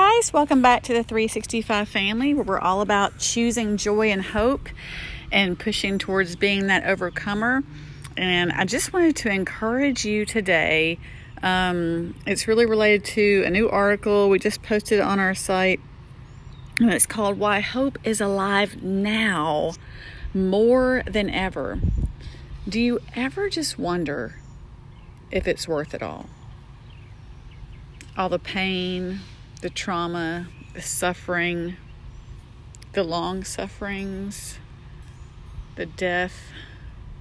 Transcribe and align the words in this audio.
guys, 0.00 0.32
welcome 0.32 0.62
back 0.62 0.84
to 0.84 0.92
the 0.92 1.02
365 1.02 1.88
family 1.88 2.32
where 2.32 2.44
we're 2.44 2.60
all 2.60 2.82
about 2.82 3.18
choosing 3.18 3.76
joy 3.76 4.12
and 4.12 4.22
hope 4.22 4.68
and 5.32 5.58
pushing 5.58 5.98
towards 5.98 6.36
being 6.36 6.68
that 6.68 6.84
overcomer. 6.84 7.64
And 8.16 8.52
I 8.52 8.64
just 8.64 8.92
wanted 8.92 9.16
to 9.16 9.28
encourage 9.28 10.04
you 10.04 10.24
today. 10.24 11.00
Um, 11.42 12.14
it's 12.28 12.46
really 12.46 12.64
related 12.64 13.04
to 13.06 13.42
a 13.44 13.50
new 13.50 13.68
article 13.68 14.30
we 14.30 14.38
just 14.38 14.62
posted 14.62 15.00
on 15.00 15.18
our 15.18 15.34
site. 15.34 15.80
And 16.78 16.92
it's 16.92 17.06
called 17.06 17.36
Why 17.36 17.58
Hope 17.58 17.98
is 18.04 18.20
Alive 18.20 18.80
Now 18.80 19.72
More 20.32 21.02
Than 21.08 21.28
Ever. 21.28 21.80
Do 22.68 22.80
you 22.80 23.00
ever 23.16 23.50
just 23.50 23.80
wonder 23.80 24.36
if 25.32 25.48
it's 25.48 25.66
worth 25.66 25.92
it 25.92 26.04
all? 26.04 26.26
All 28.16 28.28
the 28.28 28.38
pain, 28.38 29.22
the 29.60 29.70
trauma, 29.70 30.46
the 30.74 30.82
suffering, 30.82 31.76
the 32.92 33.02
long 33.02 33.42
sufferings, 33.44 34.58
the 35.76 35.86
death, 35.86 36.52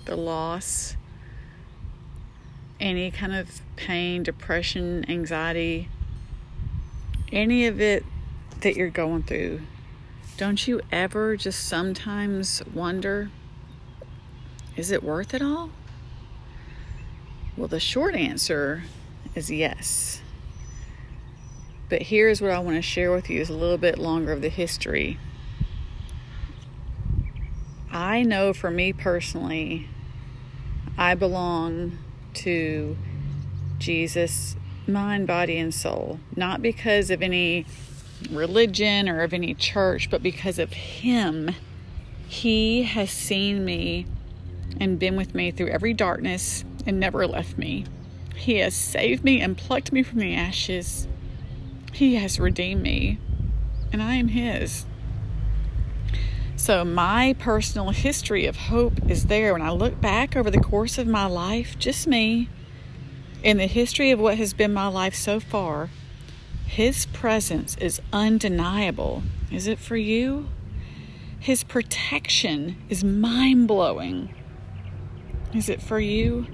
the 0.06 0.16
loss, 0.16 0.96
any 2.80 3.10
kind 3.10 3.34
of 3.34 3.62
pain, 3.76 4.24
depression, 4.24 5.04
anxiety, 5.10 5.90
any 7.32 7.66
of 7.66 7.82
it 7.82 8.06
that 8.62 8.76
you're 8.76 8.90
going 8.90 9.24
through, 9.24 9.62
don't 10.38 10.68
you 10.68 10.82
ever 10.92 11.36
just 11.36 11.68
sometimes 11.68 12.62
wonder, 12.74 13.32
is 14.76 14.92
it 14.92 15.04
worth 15.04 15.34
it 15.34 15.42
all? 15.42 15.72
Well, 17.56 17.68
the 17.68 17.80
short 17.80 18.14
answer 18.14 18.84
is 19.34 19.50
yes. 19.50 20.22
But 21.90 22.04
here's 22.04 22.42
what 22.42 22.52
I 22.52 22.60
want 22.60 22.76
to 22.76 22.82
share 22.82 23.12
with 23.12 23.30
you 23.30 23.40
is 23.40 23.50
a 23.50 23.54
little 23.54 23.78
bit 23.78 23.98
longer 23.98 24.32
of 24.32 24.42
the 24.42 24.50
history. 24.50 25.20
I 27.92 28.24
know 28.24 28.54
for 28.54 28.70
me 28.70 28.92
personally, 28.92 29.88
I 30.98 31.16
belong 31.16 31.98
to 32.36 32.98
Jesus, 33.80 34.56
mind, 34.88 35.28
body, 35.28 35.58
and 35.58 35.74
soul. 35.74 36.20
Not 36.36 36.62
because 36.62 37.10
of 37.10 37.22
any 37.22 37.66
religion 38.30 39.08
or 39.08 39.22
of 39.22 39.34
any 39.34 39.54
church, 39.54 40.10
but 40.10 40.22
because 40.22 40.60
of 40.60 40.74
Him. 40.74 41.52
He 42.28 42.84
has 42.84 43.10
seen 43.10 43.64
me 43.64 44.06
and 44.80 45.00
been 45.00 45.16
with 45.16 45.34
me 45.34 45.52
through 45.52 45.70
every 45.70 45.94
darkness 45.94 46.66
and 46.86 47.00
never 47.00 47.26
left 47.26 47.58
me. 47.58 47.86
He 48.36 48.56
has 48.58 48.76
saved 48.76 49.24
me 49.24 49.42
and 49.42 49.58
plucked 49.58 49.92
me 49.92 50.04
from 50.04 50.20
the 50.20 50.36
ashes. 50.36 51.08
He 51.98 52.14
has 52.14 52.40
redeemed 52.40 52.84
me, 52.84 53.18
and 53.92 54.04
I 54.04 54.14
am 54.18 54.28
His. 54.28 54.86
So, 56.56 56.86
my 56.86 57.36
personal 57.40 57.90
history 57.90 58.46
of 58.46 58.56
hope 58.56 59.10
is 59.10 59.26
there. 59.26 59.54
When 59.54 59.64
I 59.64 59.72
look 59.72 60.00
back 60.00 60.36
over 60.36 60.52
the 60.52 60.62
course 60.62 61.00
of 61.00 61.08
my 61.08 61.26
life, 61.26 61.76
just 61.80 62.06
me, 62.06 62.50
in 63.42 63.58
the 63.58 63.66
history 63.66 64.12
of 64.12 64.20
what 64.20 64.38
has 64.38 64.54
been 64.54 64.72
my 64.74 64.86
life 64.86 65.16
so 65.16 65.40
far, 65.40 65.90
His 66.68 67.08
presence 67.08 67.76
is 67.78 68.00
undeniable. 68.14 69.24
Is 69.52 69.66
it 69.66 69.80
for 69.80 69.98
you? 69.98 70.50
His 71.40 71.64
protection 71.64 72.78
is 72.90 73.04
mind 73.04 73.68
blowing. 73.68 74.36
Is 75.52 75.68
it 75.68 75.82
for 75.82 76.00
you? 76.00 76.46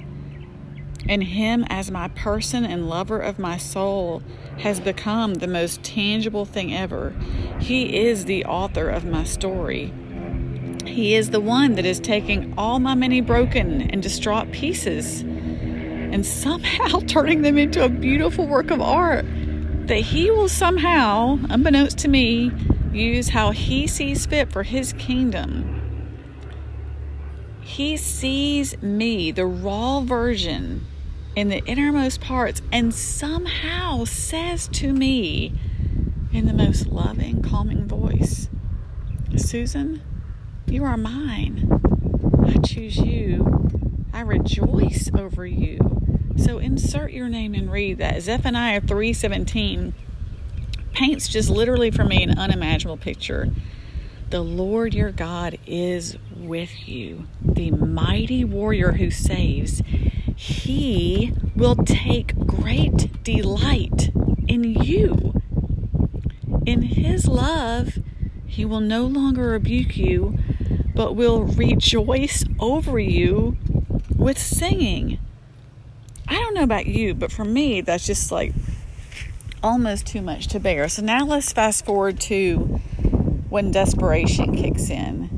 And 1.08 1.24
Him 1.24 1.66
as 1.70 1.92
my 1.92 2.08
person 2.10 2.66
and 2.66 2.90
lover 2.90 3.20
of 3.20 3.40
my 3.40 3.58
soul 3.58 4.24
has 4.60 4.80
become 4.80 5.36
the 5.36 5.48
most 5.48 5.84
tangible 5.84 6.46
thing 6.46 6.74
ever. 6.74 7.14
He 7.60 8.08
is 8.08 8.26
the 8.26 8.46
author 8.46 8.90
of 8.90 9.06
my 9.06 9.24
story. 9.24 9.94
He 10.86 11.16
is 11.16 11.32
the 11.32 11.42
one 11.42 11.76
that 11.76 11.86
is 11.86 12.00
taking 12.00 12.54
all 12.58 12.80
my 12.80 12.94
many 12.94 13.20
broken 13.20 13.82
and 13.82 14.02
distraught 14.02 14.52
pieces 14.52 15.22
and 15.22 16.26
somehow 16.26 17.00
turning 17.08 17.42
them 17.42 17.58
into 17.58 17.84
a 17.84 17.90
beautiful 17.90 18.48
work 18.48 18.72
of 18.72 18.82
art 18.82 19.26
that 19.88 20.02
He 20.02 20.32
will 20.32 20.50
somehow, 20.50 21.40
unbeknownst 21.50 21.98
to 22.00 22.08
me, 22.08 22.52
use 22.94 23.30
how 23.30 23.52
He 23.52 23.88
sees 23.88 24.26
fit 24.26 24.52
for 24.52 24.64
His 24.64 24.94
kingdom. 24.94 25.82
He 27.62 27.98
sees 27.98 28.80
me, 28.82 29.32
the 29.32 29.46
raw 29.46 30.02
version 30.02 30.86
in 31.36 31.50
the 31.50 31.64
innermost 31.66 32.22
parts 32.22 32.62
and 32.72 32.94
somehow 32.94 34.06
says 34.06 34.68
to 34.70 34.94
me 34.94 35.54
in 36.32 36.46
the 36.46 36.54
most 36.54 36.88
loving, 36.88 37.42
calming 37.42 37.88
voice, 37.88 38.50
Susan, 39.36 40.02
you 40.68 40.84
are 40.84 40.98
mine. 40.98 41.70
I 42.46 42.60
choose 42.60 42.98
you. 42.98 43.70
I 44.14 44.22
rejoice 44.22 45.10
over 45.18 45.46
you. 45.46 45.80
So 46.36 46.58
insert 46.58 47.12
your 47.12 47.30
name 47.30 47.54
and 47.54 47.72
read 47.72 47.98
that. 48.00 48.22
Zephaniah 48.22 48.82
3:17 48.82 49.94
paints 50.94 51.28
just 51.28 51.50
literally 51.50 51.92
for 51.92 52.04
me 52.04 52.24
an 52.24 52.38
unimaginable 52.38 52.98
picture. 52.98 53.52
The 54.30 54.42
Lord 54.42 54.94
your 54.94 55.12
God 55.12 55.58
is 55.68 56.18
with 56.36 56.88
you, 56.88 57.28
the 57.44 57.72
mighty 57.72 58.44
warrior 58.44 58.94
who 58.94 59.12
saves. 59.12 59.82
He 60.36 61.34
will 61.56 61.76
take 61.76 62.36
great 62.36 63.24
delight 63.24 64.12
in 64.48 64.64
you. 64.64 65.42
In 66.66 66.82
His 66.82 67.28
love, 67.28 68.00
He 68.46 68.66
will 68.66 68.80
no 68.80 69.06
longer 69.06 69.50
rebuke 69.50 69.98
you, 69.98 70.38
but 70.96 71.16
will 71.16 71.44
rejoice 71.44 72.44
over 72.60 73.00
you 73.00 73.58
with 74.16 74.38
singing. 74.38 75.20
I 76.28 76.36
don't 76.36 76.54
know 76.54 76.64
about 76.64 76.88
you, 76.88 77.14
but 77.14 77.32
for 77.32 77.46
me, 77.46 77.82
that's 77.82 78.06
just 78.06 78.32
like 78.32 78.54
almost 79.62 80.06
too 80.06 80.22
much 80.22 80.48
to 80.50 80.60
bear. 80.60 80.90
So 80.90 81.02
now 81.02 81.26
let's 81.26 81.54
fast 81.54 81.86
forward 81.86 82.20
to 82.22 82.58
when 83.50 83.72
desperation 83.72 84.56
kicks 84.56 84.90
in 84.90 85.33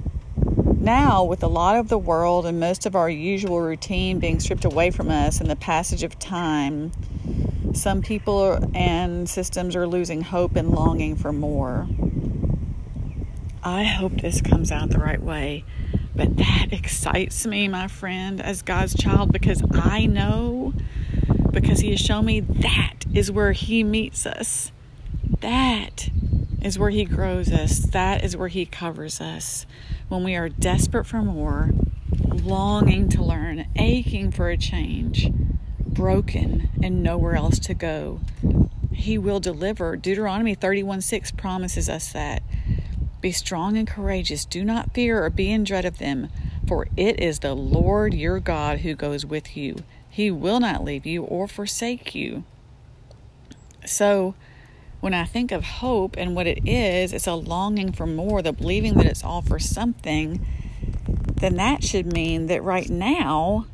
now, 0.85 1.23
with 1.23 1.41
a 1.41 1.47
lot 1.47 1.77
of 1.77 1.89
the 1.89 1.97
world 1.97 2.45
and 2.45 2.59
most 2.59 2.85
of 2.85 2.95
our 2.95 3.09
usual 3.09 3.59
routine 3.59 4.19
being 4.19 4.39
stripped 4.39 4.65
away 4.65 4.91
from 4.91 5.09
us 5.09 5.41
in 5.41 5.47
the 5.47 5.55
passage 5.55 6.03
of 6.03 6.19
time, 6.19 6.91
some 7.73 8.03
people 8.03 8.59
and 8.75 9.27
systems 9.27 9.75
are 9.75 9.87
losing 9.87 10.21
hope 10.21 10.55
and 10.55 10.69
longing 10.69 11.15
for 11.15 11.33
more. 11.33 11.87
I 13.63 13.83
hope 13.83 14.21
this 14.21 14.41
comes 14.41 14.71
out 14.71 14.91
the 14.91 14.99
right 14.99 15.21
way, 15.21 15.63
but 16.15 16.37
that 16.37 16.67
excites 16.71 17.47
me, 17.47 17.67
my 17.67 17.87
friend, 17.87 18.39
as 18.39 18.61
God's 18.61 18.93
child, 18.93 19.33
because 19.33 19.63
I 19.73 20.05
know, 20.05 20.73
because 21.49 21.79
He 21.79 21.89
has 21.89 21.99
shown 21.99 22.25
me 22.25 22.41
that 22.41 23.05
is 23.11 23.31
where 23.31 23.53
He 23.53 23.83
meets 23.83 24.27
us. 24.27 24.71
That 25.41 26.09
is 26.61 26.79
where 26.79 26.89
He 26.89 27.05
grows 27.05 27.51
us. 27.51 27.79
That 27.79 28.23
is 28.23 28.35
where 28.37 28.47
He 28.47 28.65
covers 28.65 29.21
us 29.21 29.65
when 30.07 30.23
we 30.23 30.35
are 30.35 30.49
desperate 30.49 31.05
for 31.05 31.21
more, 31.21 31.71
longing 32.19 33.09
to 33.09 33.23
learn, 33.23 33.67
aching 33.75 34.31
for 34.31 34.49
a 34.49 34.57
change, 34.57 35.31
broken, 35.79 36.69
and 36.83 37.01
nowhere 37.01 37.35
else 37.35 37.59
to 37.59 37.73
go. 37.73 38.19
He 38.91 39.17
will 39.17 39.39
deliver. 39.39 39.95
Deuteronomy 39.95 40.55
31 40.55 41.01
6 41.01 41.31
promises 41.31 41.89
us 41.89 42.11
that. 42.13 42.43
Be 43.21 43.31
strong 43.31 43.75
and 43.77 43.87
courageous. 43.87 44.45
Do 44.45 44.63
not 44.63 44.93
fear 44.93 45.23
or 45.23 45.29
be 45.29 45.51
in 45.51 45.63
dread 45.63 45.85
of 45.85 45.97
them, 45.97 46.29
for 46.67 46.87
it 46.95 47.19
is 47.19 47.39
the 47.39 47.55
Lord 47.55 48.13
your 48.13 48.39
God 48.39 48.79
who 48.79 48.95
goes 48.95 49.25
with 49.25 49.57
you. 49.57 49.77
He 50.09 50.31
will 50.31 50.59
not 50.59 50.83
leave 50.83 51.05
you 51.05 51.23
or 51.23 51.47
forsake 51.47 52.15
you. 52.15 52.43
So, 53.85 54.35
when 55.05 55.13
I 55.13 55.23
think 55.25 55.51
of 55.51 55.63
hope 55.63 56.15
and 56.17 56.35
what 56.35 56.47
it 56.47 56.67
is, 56.67 57.13
it's 57.13 57.27
a 57.27 57.35
longing 57.35 57.91
for 57.91 58.07
more, 58.07 58.41
the 58.41 58.51
believing 58.51 58.95
that 58.95 59.05
it's 59.05 59.23
all 59.23 59.43
for 59.43 59.59
something, 59.59 60.43
then 61.35 61.57
that 61.57 61.83
should 61.83 62.11
mean 62.11 62.47
that 62.47 62.63
right 62.63 62.89
now 62.89 63.67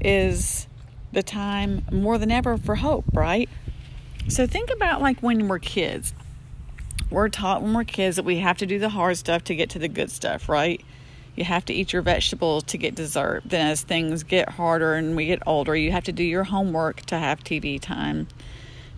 is 0.00 0.68
the 1.10 1.24
time 1.24 1.84
more 1.90 2.18
than 2.18 2.30
ever 2.30 2.56
for 2.56 2.76
hope, 2.76 3.04
right? 3.12 3.48
So 4.28 4.46
think 4.46 4.70
about 4.70 5.02
like 5.02 5.18
when 5.18 5.48
we're 5.48 5.58
kids. 5.58 6.14
We're 7.10 7.30
taught 7.30 7.62
when 7.62 7.74
we're 7.74 7.82
kids 7.82 8.14
that 8.14 8.24
we 8.24 8.36
have 8.36 8.58
to 8.58 8.64
do 8.64 8.78
the 8.78 8.90
hard 8.90 9.16
stuff 9.16 9.42
to 9.42 9.56
get 9.56 9.68
to 9.70 9.80
the 9.80 9.88
good 9.88 10.12
stuff, 10.12 10.48
right? 10.48 10.80
You 11.34 11.42
have 11.42 11.64
to 11.64 11.74
eat 11.74 11.92
your 11.92 12.02
vegetables 12.02 12.62
to 12.62 12.78
get 12.78 12.94
dessert. 12.94 13.42
Then, 13.44 13.66
as 13.66 13.82
things 13.82 14.22
get 14.22 14.50
harder 14.50 14.94
and 14.94 15.16
we 15.16 15.26
get 15.26 15.42
older, 15.48 15.74
you 15.74 15.90
have 15.90 16.04
to 16.04 16.12
do 16.12 16.22
your 16.22 16.44
homework 16.44 17.00
to 17.06 17.18
have 17.18 17.42
TV 17.42 17.80
time. 17.80 18.28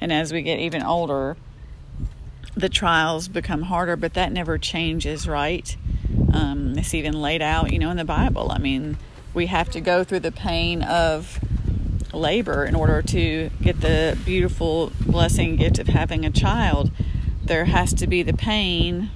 And 0.03 0.13
as 0.13 0.35
we 0.35 0.43
get 0.43 0.59
even 0.59 0.83
older, 0.83 1.39
the 2.59 2.69
trials 2.69 3.29
become 3.29 3.63
harder, 3.63 3.97
but 3.97 4.15
that 4.15 4.33
never 4.33 4.59
changes, 4.59 5.29
right? 5.29 5.77
Um, 6.33 6.77
it's 6.77 6.95
even 6.95 7.21
laid 7.21 7.43
out, 7.43 7.73
you 7.73 7.79
know, 7.79 7.91
in 7.91 7.97
the 7.97 8.05
Bible. 8.05 8.51
I 8.51 8.59
mean, 8.59 8.99
we 9.33 9.47
have 9.47 9.71
to 9.71 9.81
go 9.81 10.05
through 10.05 10.21
the 10.21 10.33
pain 10.33 10.83
of 10.83 11.39
labor 12.13 12.65
in 12.65 12.75
order 12.75 13.03
to 13.03 13.51
get 13.63 13.81
the 13.81 14.19
beautiful 14.25 14.93
blessing 15.01 15.57
gift 15.57 15.79
of 15.79 15.89
having 15.89 16.25
a 16.25 16.31
child. 16.31 16.91
there 17.43 17.65
has 17.65 17.95
to 17.95 18.07
be 18.07 18.23
the 18.23 18.35
pain 18.35 19.11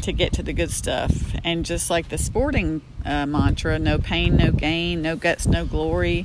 to 0.00 0.10
get 0.10 0.32
to 0.32 0.42
the 0.42 0.54
good 0.54 0.70
stuff. 0.70 1.34
And 1.44 1.66
just 1.66 1.90
like 1.90 2.08
the 2.08 2.16
sporting 2.16 2.80
uh, 3.04 3.26
mantra 3.26 3.78
no 3.78 3.98
pain, 3.98 4.36
no 4.36 4.50
gain, 4.52 5.02
no 5.02 5.16
guts, 5.16 5.46
no 5.46 5.66
glory. 5.66 6.24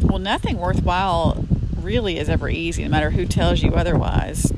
Well, 0.00 0.18
nothing 0.18 0.58
worthwhile 0.58 1.44
really 1.80 2.18
is 2.18 2.28
ever 2.28 2.48
easy, 2.48 2.82
no 2.82 2.90
matter 2.90 3.10
who 3.10 3.24
tells 3.24 3.62
you 3.62 3.72
otherwise. 3.74 4.52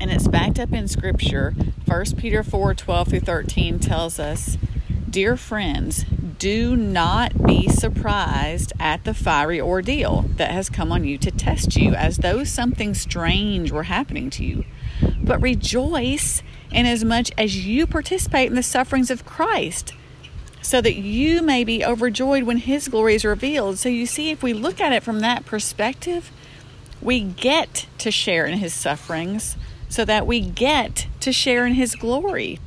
And 0.00 0.10
it's 0.10 0.26
backed 0.26 0.58
up 0.58 0.72
in 0.72 0.88
Scripture. 0.88 1.54
1 1.84 2.04
Peter 2.16 2.42
4 2.42 2.74
12 2.74 3.08
through 3.08 3.20
13 3.20 3.78
tells 3.78 4.18
us, 4.18 4.56
Dear 5.08 5.36
friends, 5.36 6.04
do 6.38 6.74
not 6.74 7.46
be 7.46 7.68
surprised 7.68 8.72
at 8.80 9.04
the 9.04 9.12
fiery 9.12 9.60
ordeal 9.60 10.22
that 10.36 10.52
has 10.52 10.70
come 10.70 10.90
on 10.90 11.04
you 11.04 11.18
to 11.18 11.30
test 11.30 11.76
you 11.76 11.92
as 11.94 12.16
though 12.18 12.44
something 12.44 12.94
strange 12.94 13.70
were 13.70 13.82
happening 13.82 14.30
to 14.30 14.44
you. 14.44 14.64
But 15.22 15.42
rejoice 15.42 16.42
inasmuch 16.72 17.26
as 17.36 17.66
you 17.66 17.86
participate 17.86 18.48
in 18.48 18.54
the 18.54 18.62
sufferings 18.62 19.10
of 19.10 19.26
Christ, 19.26 19.92
so 20.62 20.80
that 20.80 20.94
you 20.94 21.42
may 21.42 21.62
be 21.62 21.84
overjoyed 21.84 22.44
when 22.44 22.58
his 22.58 22.88
glory 22.88 23.16
is 23.16 23.24
revealed. 23.24 23.78
So 23.78 23.88
you 23.90 24.06
see, 24.06 24.30
if 24.30 24.42
we 24.42 24.52
look 24.54 24.80
at 24.80 24.92
it 24.92 25.02
from 25.02 25.20
that 25.20 25.44
perspective, 25.44 26.30
we 27.02 27.20
get 27.20 27.86
to 27.98 28.10
share 28.10 28.46
in 28.46 28.58
his 28.58 28.72
sufferings 28.72 29.56
so 29.90 30.04
that 30.04 30.26
we 30.26 30.40
get 30.40 31.08
to 31.18 31.32
share 31.32 31.66
in 31.66 31.74
his 31.74 31.94
glory. 31.94 32.58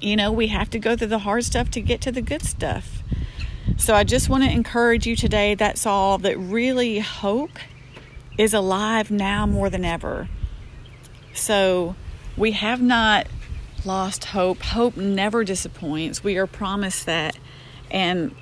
You 0.00 0.16
know, 0.16 0.30
we 0.30 0.48
have 0.48 0.68
to 0.70 0.78
go 0.78 0.96
through 0.96 1.08
the 1.08 1.20
hard 1.20 1.44
stuff 1.44 1.70
to 1.70 1.80
get 1.80 2.00
to 2.02 2.12
the 2.12 2.20
good 2.20 2.42
stuff. 2.42 3.02
So 3.76 3.94
I 3.94 4.02
just 4.02 4.28
want 4.28 4.42
to 4.42 4.50
encourage 4.50 5.06
you 5.06 5.14
today 5.14 5.54
that's 5.54 5.86
all 5.86 6.18
that 6.18 6.36
really 6.36 6.98
hope 6.98 7.58
is 8.36 8.52
alive 8.52 9.10
now 9.10 9.46
more 9.46 9.70
than 9.70 9.84
ever. 9.84 10.28
So 11.34 11.94
we 12.36 12.52
have 12.52 12.82
not 12.82 13.28
lost 13.84 14.26
hope. 14.26 14.60
Hope 14.62 14.96
never 14.96 15.44
disappoints. 15.44 16.24
We 16.24 16.36
are 16.36 16.48
promised 16.48 17.06
that. 17.06 17.38
And 17.92 18.34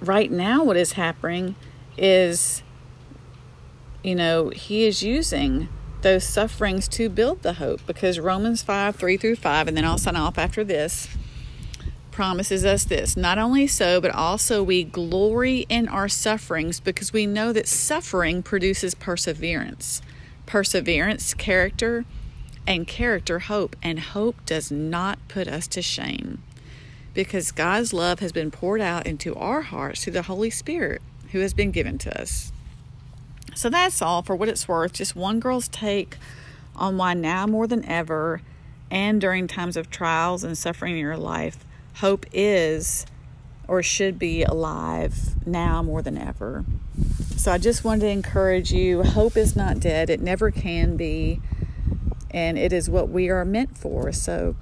right 0.00 0.30
now, 0.30 0.64
what 0.64 0.76
is 0.76 0.92
happening 0.92 1.54
is, 1.96 2.64
you 4.02 4.16
know, 4.16 4.48
He 4.48 4.84
is 4.84 5.04
using 5.04 5.68
those 6.02 6.24
sufferings 6.24 6.88
to 6.88 7.08
build 7.08 7.42
the 7.42 7.54
hope 7.54 7.80
because 7.86 8.18
Romans 8.18 8.62
5 8.62 8.96
3 8.96 9.16
through 9.16 9.36
5, 9.36 9.68
and 9.68 9.76
then 9.76 9.84
I'll 9.84 9.98
sign 9.98 10.16
off 10.16 10.38
after 10.38 10.64
this, 10.64 11.08
promises 12.10 12.64
us 12.64 12.84
this. 12.84 13.16
Not 13.16 13.38
only 13.38 13.66
so, 13.66 14.00
but 14.00 14.12
also 14.12 14.62
we 14.62 14.84
glory 14.84 15.66
in 15.68 15.88
our 15.88 16.08
sufferings 16.08 16.78
because 16.78 17.12
we 17.12 17.26
know 17.26 17.52
that 17.52 17.66
suffering 17.66 18.42
produces 18.42 18.94
perseverance. 18.94 20.02
Perseverance, 20.46 21.34
character, 21.34 22.04
and 22.66 22.86
character, 22.86 23.40
hope. 23.40 23.74
And 23.82 23.98
hope 23.98 24.44
does 24.44 24.70
not 24.70 25.18
put 25.28 25.48
us 25.48 25.66
to 25.68 25.82
shame 25.82 26.42
because 27.14 27.52
God's 27.52 27.92
love 27.92 28.20
has 28.20 28.32
been 28.32 28.50
poured 28.50 28.80
out 28.80 29.06
into 29.06 29.34
our 29.34 29.62
hearts 29.62 30.04
through 30.04 30.14
the 30.14 30.22
Holy 30.22 30.50
Spirit 30.50 31.02
who 31.32 31.40
has 31.40 31.54
been 31.54 31.70
given 31.70 31.98
to 31.98 32.20
us. 32.20 32.52
So 33.54 33.68
that's 33.68 34.00
all 34.00 34.22
for 34.22 34.34
what 34.34 34.48
it's 34.48 34.66
worth. 34.66 34.92
Just 34.92 35.14
one 35.14 35.40
girl's 35.40 35.68
take 35.68 36.16
on 36.74 36.96
why 36.96 37.14
now 37.14 37.46
more 37.46 37.66
than 37.66 37.84
ever 37.84 38.40
and 38.90 39.20
during 39.20 39.46
times 39.46 39.76
of 39.76 39.90
trials 39.90 40.44
and 40.44 40.56
suffering 40.56 40.92
in 40.92 40.98
your 40.98 41.16
life, 41.16 41.64
hope 41.96 42.26
is 42.32 43.06
or 43.68 43.82
should 43.82 44.18
be 44.18 44.42
alive 44.42 45.46
now 45.46 45.82
more 45.82 46.02
than 46.02 46.18
ever. 46.18 46.64
So 47.36 47.52
I 47.52 47.58
just 47.58 47.84
wanted 47.84 48.02
to 48.02 48.08
encourage 48.08 48.70
you 48.72 49.02
hope 49.02 49.36
is 49.36 49.56
not 49.56 49.80
dead, 49.80 50.10
it 50.10 50.20
never 50.20 50.50
can 50.50 50.96
be 50.96 51.40
and 52.30 52.58
it 52.58 52.72
is 52.72 52.88
what 52.88 53.08
we 53.08 53.28
are 53.28 53.44
meant 53.44 53.76
for. 53.76 54.12
So 54.12 54.56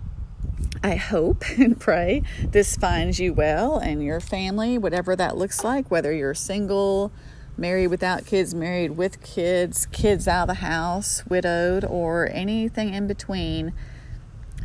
I 0.83 0.97
hope 0.97 1.45
and 1.59 1.79
pray 1.79 2.23
this 2.43 2.77
finds 2.77 3.19
you 3.19 3.33
well 3.33 3.79
and 3.79 4.03
your 4.03 4.21
family, 4.21 4.79
whatever 4.79 5.15
that 5.17 5.37
looks 5.37 5.65
like, 5.65 5.91
whether 5.91 6.13
you're 6.13 6.35
single, 6.35 7.13
married 7.61 7.89
without 7.89 8.25
kids, 8.25 8.55
married 8.55 8.93
with 8.93 9.23
kids, 9.23 9.87
kids 9.87 10.27
out 10.27 10.45
of 10.45 10.49
the 10.49 10.55
house, 10.55 11.23
widowed, 11.27 11.85
or 11.85 12.29
anything 12.33 12.95
in 12.95 13.07
between. 13.07 13.75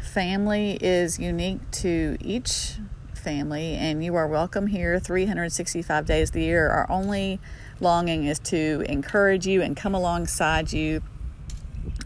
Family 0.02 0.78
is 0.82 1.20
unique 1.20 1.60
to 1.72 2.18
each 2.22 2.76
family, 3.14 3.76
and 3.76 4.04
you 4.04 4.16
are 4.16 4.28
welcome 4.28 4.68
here 4.68 4.98
365 4.98 6.06
days 6.06 6.30
of 6.30 6.34
the 6.34 6.44
year. 6.44 6.70
Our 6.70 6.90
only 6.90 7.42
longing 7.82 8.24
is 8.24 8.40
to 8.40 8.86
encourage 8.88 9.46
you 9.46 9.62
and 9.62 9.76
come 9.76 9.94
alongside 9.94 10.72
you 10.72 11.02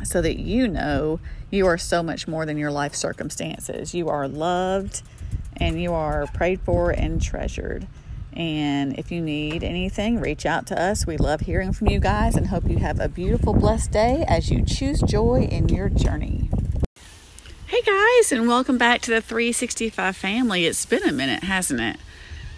so 0.04 0.22
that 0.24 0.40
you 0.40 0.68
know 0.68 1.20
you 1.52 1.68
are 1.68 1.78
so 1.78 2.02
much 2.02 2.28
more 2.28 2.48
than 2.48 2.58
your 2.58 2.72
life 2.72 2.96
circumstances. 2.96 3.94
You 3.94 4.10
are 4.10 4.28
loved 4.28 5.04
and 5.58 5.80
you 5.80 5.94
are 5.94 6.26
prayed 6.34 6.62
for 6.62 6.90
and 6.90 7.22
treasured. 7.22 7.86
And 8.34 8.98
if 8.98 9.12
you 9.12 9.22
need 9.22 9.64
anything, 9.64 10.20
reach 10.20 10.46
out 10.46 10.68
to 10.68 10.82
us. 10.82 11.08
We 11.08 11.18
love 11.18 11.42
hearing 11.42 11.74
from 11.74 11.88
you 11.88 12.00
guys 12.00 12.36
and 12.36 12.48
hope 12.48 12.70
you 12.70 12.78
have 12.78 13.00
a 13.00 13.10
beautiful, 13.10 13.54
blessed 13.54 13.92
day 13.92 14.24
as 14.28 14.50
you 14.50 14.64
choose 14.64 15.02
joy 15.02 15.48
in 15.50 15.70
your 15.70 15.90
journey. 15.90 16.50
Hey 17.68 17.82
guys, 17.82 18.32
and 18.32 18.48
welcome 18.48 18.78
back 18.78 19.02
to 19.02 19.12
the 19.12 19.22
365 19.22 20.16
family. 20.16 20.66
It's 20.66 20.86
been 20.86 21.04
a 21.04 21.12
minute, 21.12 21.44
hasn't 21.44 21.80
it? 21.80 21.98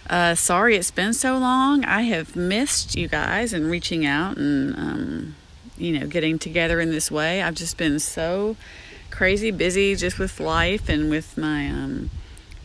Uh, 0.09 0.35
sorry 0.35 0.75
it's 0.75 0.91
been 0.91 1.13
so 1.13 1.37
long. 1.37 1.85
I 1.85 2.01
have 2.03 2.35
missed 2.35 2.95
you 2.95 3.07
guys 3.07 3.53
and 3.53 3.69
reaching 3.69 4.05
out 4.05 4.37
and 4.37 4.75
um, 4.75 5.35
you 5.77 5.99
know, 5.99 6.07
getting 6.07 6.37
together 6.37 6.79
in 6.79 6.91
this 6.91 7.09
way. 7.09 7.41
I've 7.41 7.55
just 7.55 7.77
been 7.77 7.99
so 7.99 8.55
crazy 9.09 9.51
busy 9.51 9.95
just 9.95 10.19
with 10.19 10.39
life 10.39 10.89
and 10.89 11.09
with 11.09 11.37
my 11.37 11.67
um, 11.67 12.09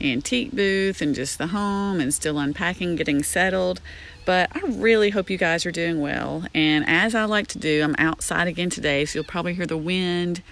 antique 0.00 0.52
booth 0.52 1.00
and 1.00 1.14
just 1.14 1.38
the 1.38 1.48
home 1.48 2.00
and 2.00 2.12
still 2.12 2.38
unpacking, 2.38 2.96
getting 2.96 3.22
settled. 3.22 3.80
But 4.24 4.50
I 4.54 4.60
really 4.66 5.10
hope 5.10 5.30
you 5.30 5.38
guys 5.38 5.64
are 5.66 5.70
doing 5.70 6.00
well. 6.00 6.46
And 6.54 6.88
as 6.88 7.14
I 7.14 7.24
like 7.24 7.46
to 7.48 7.58
do, 7.58 7.82
I'm 7.82 7.94
outside 7.98 8.48
again 8.48 8.70
today, 8.70 9.04
so 9.04 9.18
you'll 9.18 9.24
probably 9.24 9.54
hear 9.54 9.66
the 9.66 9.76
wind, 9.76 10.42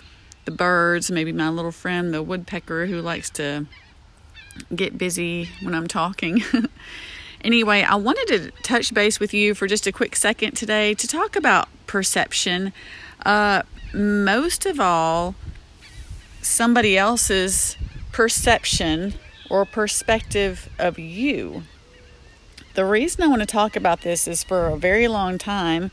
the 0.45 0.53
birds, 0.53 1.11
maybe 1.11 1.33
my 1.33 1.49
little 1.49 1.73
friend, 1.73 2.15
the 2.15 2.23
woodpecker, 2.23 2.87
who 2.87 3.01
likes 3.01 3.31
to 3.31 3.67
get 4.75 4.97
busy 4.97 5.49
when 5.63 5.75
I'm 5.75 5.89
talking. 5.89 6.43
Anyway, 7.45 7.83
I 7.83 7.97
wanted 7.97 8.27
to 8.29 8.51
touch 8.63 8.95
base 8.95 9.21
with 9.21 9.35
you 9.35 9.55
for 9.55 9.67
just 9.67 9.87
a 9.87 9.93
quick 9.93 10.17
second 10.17 10.53
today 10.55 10.95
to 10.95 11.07
talk 11.07 11.37
about 11.37 11.69
perception. 11.87 12.73
Uh, 13.25 13.63
most 13.93 14.65
of 14.65 14.81
all, 14.81 15.35
somebody 16.41 16.97
else's 16.97 17.77
perception 18.13 19.13
or 19.51 19.65
perspective 19.65 20.69
of 20.79 20.99
you. 20.99 21.63
The 22.75 22.85
reason 22.85 23.23
I 23.23 23.29
want 23.29 23.41
to 23.41 23.47
talk 23.47 23.77
about 23.77 24.03
this 24.03 24.27
is 24.27 24.43
for 24.43 24.67
a 24.67 24.77
very 24.77 25.07
long 25.07 25.39
time, 25.39 25.91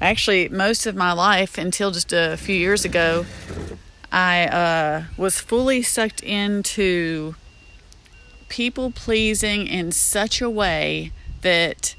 actually, 0.00 0.48
most 0.48 0.86
of 0.86 0.94
my 0.94 1.12
life 1.12 1.58
until 1.58 1.90
just 1.90 2.12
a 2.12 2.36
few 2.36 2.54
years 2.54 2.84
ago, 2.84 3.26
I 4.12 4.46
uh, 4.46 5.04
was 5.16 5.40
fully 5.40 5.82
sucked 5.82 6.22
into 6.22 7.34
people 8.48 8.92
pleasing 8.92 9.66
in 9.66 9.90
such 9.90 10.40
a 10.40 10.48
way 10.48 11.10
that 11.42 11.96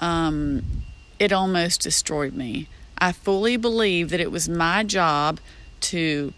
um, 0.00 0.84
it 1.18 1.32
almost 1.32 1.80
destroyed 1.80 2.34
me. 2.34 2.68
I 2.98 3.10
fully 3.10 3.56
believe 3.56 4.10
that 4.10 4.20
it 4.20 4.30
was 4.30 4.48
my 4.48 4.84
job 4.84 5.40
to 5.80 6.32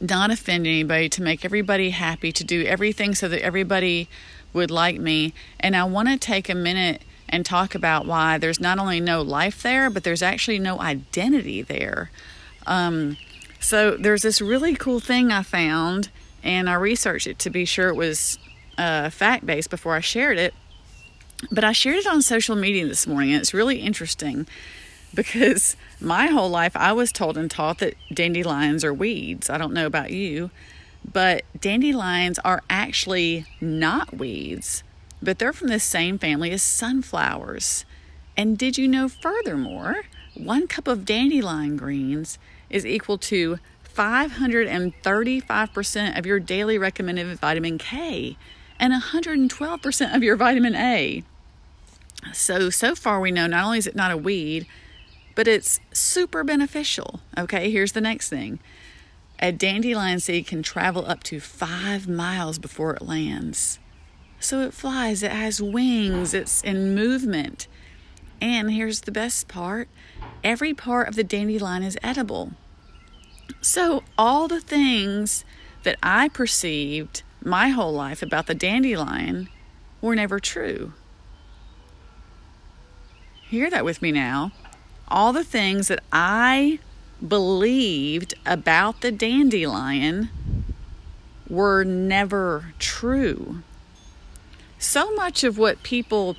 not 0.00 0.30
offend 0.30 0.66
anybody, 0.66 1.08
to 1.10 1.22
make 1.22 1.44
everybody 1.44 1.90
happy, 1.90 2.32
to 2.32 2.44
do 2.44 2.64
everything 2.64 3.14
so 3.14 3.28
that 3.28 3.42
everybody 3.42 4.08
would 4.52 4.70
like 4.70 4.98
me. 4.98 5.34
And 5.60 5.76
I 5.76 5.84
want 5.84 6.08
to 6.08 6.16
take 6.16 6.48
a 6.48 6.54
minute 6.54 7.02
and 7.28 7.46
talk 7.46 7.74
about 7.74 8.06
why 8.06 8.38
there's 8.38 8.60
not 8.60 8.78
only 8.78 9.00
no 9.00 9.22
life 9.22 9.62
there, 9.62 9.88
but 9.88 10.04
there's 10.04 10.22
actually 10.22 10.58
no 10.58 10.80
identity 10.80 11.62
there. 11.62 12.10
Um, 12.66 13.16
so 13.58 13.96
there's 13.96 14.22
this 14.22 14.40
really 14.40 14.74
cool 14.74 15.00
thing 15.00 15.32
I 15.32 15.42
found, 15.42 16.10
and 16.42 16.68
I 16.68 16.74
researched 16.74 17.26
it 17.26 17.38
to 17.40 17.50
be 17.50 17.64
sure 17.64 17.88
it 17.88 17.96
was 17.96 18.38
uh, 18.76 19.08
fact 19.10 19.46
based 19.46 19.70
before 19.70 19.94
I 19.94 20.00
shared 20.00 20.38
it. 20.38 20.54
But 21.50 21.64
I 21.64 21.72
shared 21.72 21.96
it 21.96 22.06
on 22.06 22.22
social 22.22 22.54
media 22.54 22.86
this 22.86 23.06
morning, 23.06 23.32
and 23.32 23.40
it's 23.40 23.54
really 23.54 23.78
interesting 23.80 24.46
because 25.14 25.76
my 26.00 26.26
whole 26.26 26.48
life 26.48 26.76
I 26.76 26.92
was 26.92 27.12
told 27.12 27.36
and 27.36 27.50
taught 27.50 27.78
that 27.78 27.94
dandelions 28.12 28.84
are 28.84 28.94
weeds. 28.94 29.50
I 29.50 29.58
don't 29.58 29.74
know 29.74 29.86
about 29.86 30.10
you, 30.10 30.50
but 31.10 31.44
dandelions 31.58 32.38
are 32.40 32.62
actually 32.70 33.46
not 33.60 34.16
weeds, 34.16 34.82
but 35.20 35.38
they're 35.38 35.52
from 35.52 35.68
the 35.68 35.80
same 35.80 36.18
family 36.18 36.50
as 36.52 36.62
sunflowers. 36.62 37.84
And 38.36 38.56
did 38.56 38.78
you 38.78 38.88
know, 38.88 39.08
furthermore, 39.08 40.04
one 40.34 40.66
cup 40.66 40.88
of 40.88 41.04
dandelion 41.04 41.76
greens 41.76 42.38
is 42.70 42.86
equal 42.86 43.18
to 43.18 43.58
535% 43.94 46.18
of 46.18 46.24
your 46.24 46.40
daily 46.40 46.78
recommended 46.78 47.38
vitamin 47.38 47.76
K 47.76 48.38
and 48.80 48.94
112% 48.94 50.16
of 50.16 50.22
your 50.22 50.36
vitamin 50.36 50.74
A. 50.74 51.22
So, 52.32 52.70
so 52.70 52.94
far 52.94 53.20
we 53.20 53.30
know 53.30 53.46
not 53.46 53.64
only 53.64 53.76
is 53.78 53.86
it 53.86 53.94
not 53.94 54.10
a 54.10 54.16
weed, 54.16 54.66
but 55.34 55.48
it's 55.48 55.80
super 55.92 56.44
beneficial. 56.44 57.20
Okay, 57.36 57.70
here's 57.70 57.92
the 57.92 58.00
next 58.00 58.28
thing 58.28 58.58
a 59.38 59.50
dandelion 59.50 60.20
seed 60.20 60.46
can 60.46 60.62
travel 60.62 61.04
up 61.06 61.22
to 61.24 61.40
five 61.40 62.08
miles 62.08 62.58
before 62.58 62.94
it 62.94 63.02
lands. 63.02 63.78
So 64.38 64.60
it 64.60 64.72
flies, 64.72 65.22
it 65.22 65.32
has 65.32 65.60
wings, 65.60 66.32
it's 66.34 66.62
in 66.62 66.94
movement. 66.94 67.66
And 68.40 68.72
here's 68.72 69.02
the 69.02 69.12
best 69.12 69.48
part 69.48 69.88
every 70.42 70.74
part 70.74 71.08
of 71.08 71.14
the 71.14 71.24
dandelion 71.24 71.82
is 71.82 71.98
edible. 72.02 72.52
So, 73.60 74.02
all 74.18 74.48
the 74.48 74.60
things 74.60 75.44
that 75.82 75.98
I 76.02 76.28
perceived 76.28 77.22
my 77.44 77.68
whole 77.68 77.92
life 77.92 78.22
about 78.22 78.46
the 78.46 78.54
dandelion 78.54 79.48
were 80.00 80.16
never 80.16 80.40
true. 80.40 80.92
Hear 83.48 83.70
that 83.70 83.84
with 83.84 84.00
me 84.02 84.12
now. 84.12 84.52
All 85.12 85.34
the 85.34 85.44
things 85.44 85.88
that 85.88 86.02
I 86.10 86.78
believed 87.26 88.32
about 88.46 89.02
the 89.02 89.12
dandelion 89.12 90.30
were 91.50 91.84
never 91.84 92.72
true. 92.78 93.62
So 94.78 95.14
much 95.14 95.44
of 95.44 95.58
what 95.58 95.82
people 95.82 96.36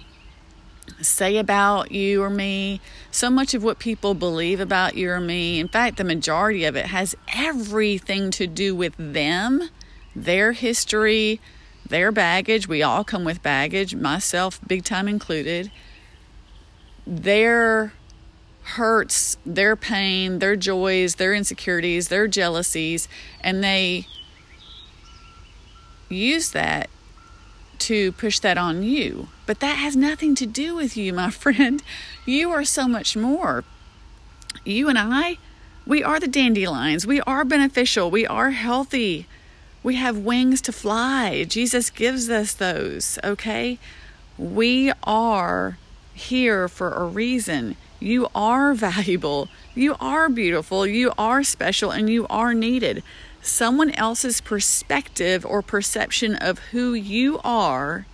say 1.01 1.37
about 1.37 1.91
you 1.91 2.23
or 2.23 2.31
me, 2.31 2.81
so 3.11 3.29
much 3.29 3.53
of 3.53 3.63
what 3.63 3.77
people 3.77 4.15
believe 4.15 4.59
about 4.59 4.97
you 4.97 5.11
or 5.11 5.19
me, 5.19 5.59
in 5.59 5.67
fact, 5.67 5.97
the 5.97 6.03
majority 6.03 6.65
of 6.65 6.75
it 6.75 6.87
has 6.87 7.15
everything 7.31 8.31
to 8.31 8.47
do 8.47 8.75
with 8.75 8.95
them, 8.97 9.69
their 10.15 10.53
history, 10.53 11.39
their 11.87 12.11
baggage. 12.11 12.67
We 12.67 12.81
all 12.81 13.03
come 13.03 13.23
with 13.23 13.43
baggage, 13.43 13.93
myself, 13.93 14.59
big 14.65 14.83
time 14.83 15.07
included. 15.07 15.71
Their 17.05 17.93
hurts, 18.63 19.37
their 19.45 19.75
pain, 19.75 20.39
their 20.39 20.55
joys, 20.55 21.15
their 21.15 21.33
insecurities, 21.33 22.07
their 22.07 22.27
jealousies, 22.27 23.07
and 23.41 23.63
they 23.63 24.07
use 26.09 26.51
that 26.51 26.89
to 27.79 28.11
push 28.13 28.39
that 28.39 28.57
on 28.57 28.83
you. 28.83 29.27
But 29.45 29.59
that 29.59 29.77
has 29.77 29.95
nothing 29.95 30.35
to 30.35 30.45
do 30.45 30.75
with 30.75 30.95
you, 30.95 31.13
my 31.13 31.29
friend. 31.43 31.83
You 32.25 32.51
are 32.51 32.63
so 32.63 32.87
much 32.87 33.15
more. 33.15 33.63
You 34.63 34.87
and 34.87 34.97
I, 34.97 35.37
we 35.85 36.03
are 36.03 36.19
the 36.19 36.27
dandelions. 36.27 37.05
We 37.05 37.19
are 37.21 37.43
beneficial. 37.43 38.09
We 38.09 38.25
are 38.25 38.51
healthy. 38.51 39.27
We 39.81 39.95
have 39.95 40.17
wings 40.17 40.61
to 40.61 40.71
fly. 40.71 41.43
Jesus 41.43 41.89
gives 41.89 42.29
us 42.29 42.53
those, 42.53 43.19
okay? 43.23 43.77
We 44.37 44.93
are 45.03 45.77
here 46.13 46.69
for 46.69 46.93
a 46.93 47.05
reason. 47.05 47.75
You 48.03 48.27
are 48.35 48.73
valuable. 48.73 49.47
You 49.73 49.95
are 49.97 50.27
beautiful. 50.27 50.85
You 50.85 51.13
are 51.17 51.41
special 51.41 51.89
and 51.89 52.09
you 52.09 52.27
are 52.27 52.53
needed. 52.53 53.01
Someone 53.41 53.91
else's 53.91 54.41
perspective 54.41 55.45
or 55.45 55.61
perception 55.61 56.35
of 56.35 56.59
who 56.71 56.93
you 56.93 57.39
are 57.45 58.05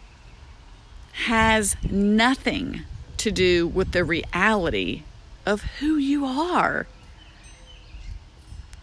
has 1.25 1.75
nothing 1.89 2.83
to 3.17 3.31
do 3.31 3.67
with 3.67 3.91
the 3.91 4.03
reality 4.03 5.01
of 5.43 5.63
who 5.79 5.97
you 5.97 6.23
are. 6.23 6.85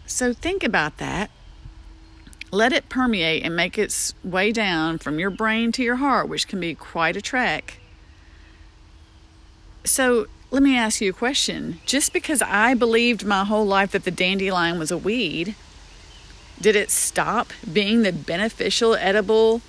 So 0.07 0.33
think 0.33 0.65
about 0.65 0.97
that. 0.97 1.31
Let 2.51 2.73
it 2.73 2.89
permeate 2.89 3.45
and 3.45 3.55
make 3.55 3.79
its 3.79 4.13
way 4.25 4.51
down 4.51 4.99
from 4.99 5.21
your 5.21 5.31
brain 5.31 5.71
to 5.73 5.85
your 5.85 5.97
heart, 5.97 6.29
which 6.29 6.49
can 6.49 6.59
be 6.59 6.75
quite 6.75 7.17
a 7.17 7.23
trek. 7.23 7.79
So 9.85 10.27
let 10.51 10.63
me 10.63 10.77
ask 10.77 11.01
you 11.01 11.11
a 11.11 11.15
question. 11.15 11.81
Just 11.87 12.13
because 12.13 12.41
I 12.43 12.75
believed 12.75 13.25
my 13.25 13.45
whole 13.45 13.67
life 13.67 13.93
that 13.93 14.05
the 14.05 14.11
dandelion 14.11 14.79
was 14.79 14.91
a 14.91 14.99
weed, 14.99 15.55
did 16.61 16.77
it 16.77 16.91
stop 16.91 17.53
being 17.71 18.03
the 18.03 18.13
beneficial, 18.13 18.95
edible, 18.95 19.61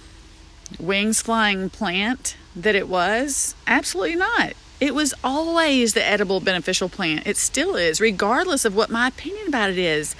wings 0.80 1.22
flying 1.22 1.70
plant 1.70 2.38
that 2.56 2.76
it 2.76 2.88
was? 2.88 3.56
Absolutely 3.66 4.16
not. 4.16 4.54
It 4.80 4.94
was 4.94 5.14
always 5.24 5.94
the 5.94 6.06
edible, 6.06 6.40
beneficial 6.40 6.88
plant. 6.88 7.26
It 7.26 7.38
still 7.38 7.76
is, 7.76 8.00
regardless 8.00 8.64
of 8.64 8.76
what 8.76 8.92
my 8.92 9.08
opinion 9.08 9.48
about 9.48 9.72
it 9.72 9.80
is. 9.80 10.16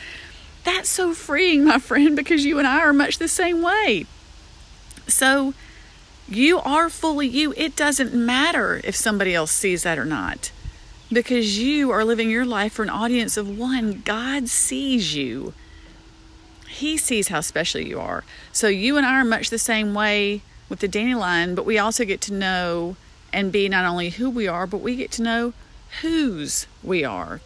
That's 0.64 0.90
so 0.90 1.14
freeing, 1.14 1.64
my 1.64 1.80
friend, 1.80 2.16
because 2.16 2.44
you 2.44 2.58
and 2.58 2.68
I 2.68 2.80
are 2.80 2.94
much 2.94 3.20
the 3.20 3.28
same 3.28 3.62
way. 3.62 4.06
So, 5.08 5.54
you 6.28 6.60
are 6.60 6.90
fully 6.90 7.28
you. 7.28 7.54
It 7.56 7.76
doesn't 7.76 8.14
matter 8.14 8.82
if 8.84 8.96
somebody 8.96 9.34
else 9.34 9.52
sees 9.52 9.84
that 9.84 9.98
or 9.98 10.06
not 10.06 10.52
because 11.12 11.58
you 11.58 11.90
are 11.92 12.04
living 12.04 12.30
your 12.30 12.46
life 12.46 12.74
for 12.74 12.84
an 12.84 12.90
audience 12.90 13.38
of 13.38 13.58
one. 13.58 14.02
God 14.04 14.50
sees 14.50 15.16
you, 15.16 15.54
He 16.68 16.98
sees 16.98 17.30
how 17.30 17.42
special 17.42 17.82
you 17.82 18.00
are. 18.00 18.24
So, 18.52 18.68
you 18.68 18.98
and 18.98 19.06
I 19.06 19.20
are 19.20 19.26
much 19.26 19.50
the 19.50 19.60
same 19.60 19.94
way 19.94 20.42
with 20.70 20.80
the 20.80 20.88
dandelion, 20.88 21.56
but 21.56 21.66
we 21.66 21.80
also 21.80 22.04
get 22.04 22.22
to 22.22 22.34
know 22.34 22.98
and 23.32 23.52
be 23.52 23.70
not 23.70 23.86
only 23.86 24.12
who 24.12 24.30
we 24.30 24.48
are, 24.48 24.68
but 24.68 24.82
we 24.82 24.96
get 24.96 25.12
to 25.14 25.22
know 25.22 25.54
whose 26.02 26.68
we 26.84 27.04
are. 27.04 27.40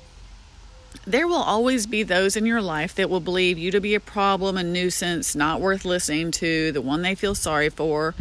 There 1.05 1.27
will 1.27 1.35
always 1.35 1.87
be 1.87 2.03
those 2.03 2.35
in 2.35 2.45
your 2.45 2.61
life 2.61 2.93
that 2.95 3.09
will 3.09 3.19
believe 3.19 3.57
you 3.57 3.71
to 3.71 3.79
be 3.79 3.95
a 3.95 3.99
problem, 3.99 4.57
a 4.57 4.63
nuisance, 4.63 5.35
not 5.35 5.61
worth 5.61 5.85
listening 5.85 6.31
to, 6.31 6.71
the 6.71 6.81
one 6.81 7.01
they 7.01 7.15
feel 7.15 7.33
sorry 7.33 7.69
for 7.69 8.13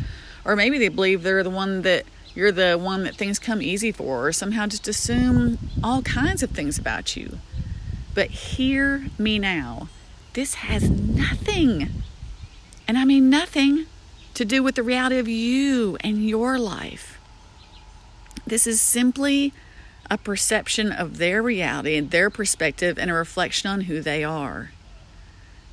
or 0.45 0.57
maybe 0.57 0.79
they 0.79 0.89
believe 0.89 1.23
they're 1.23 1.43
the 1.43 1.51
one 1.51 1.83
that 1.83 2.05
you're 2.35 2.53
the 2.53 2.79
one 2.79 3.05
that 3.05 3.17
things 3.17 3.39
come 3.39 3.61
easy 3.61 3.91
for, 3.91 4.27
or 4.27 4.33
somehow 4.33 4.67
just 4.67 4.87
assume 4.87 5.59
all 5.83 6.03
kinds 6.03 6.43
of 6.43 6.51
things 6.51 6.79
about 6.79 7.17
you. 7.17 7.39
But 8.15 8.31
hear 8.31 9.07
me 9.19 9.39
now. 9.39 9.89
This 10.35 10.55
has 10.55 10.89
nothing, 10.89 11.91
and 12.87 12.97
I 12.97 13.05
mean 13.05 13.29
nothing, 13.29 13.87
to 14.35 14.45
do 14.45 14.63
with 14.63 14.77
the 14.77 14.83
reality 14.83 15.19
of 15.19 15.29
you 15.29 15.97
and 16.03 16.27
your 16.27 16.59
life. 16.59 17.19
This 18.47 18.67
is 18.67 18.81
simply 18.81 19.53
a 20.09 20.17
perception 20.17 20.93
of 20.93 21.19
their 21.19 21.43
reality 21.43 21.97
and 21.97 22.11
their 22.11 22.31
perspective 22.31 22.99
and 22.99 23.11
a 23.11 23.15
reflection 23.15 23.69
on 23.69 23.83
who 23.83 24.01
they 24.01 24.23
are 24.23 24.71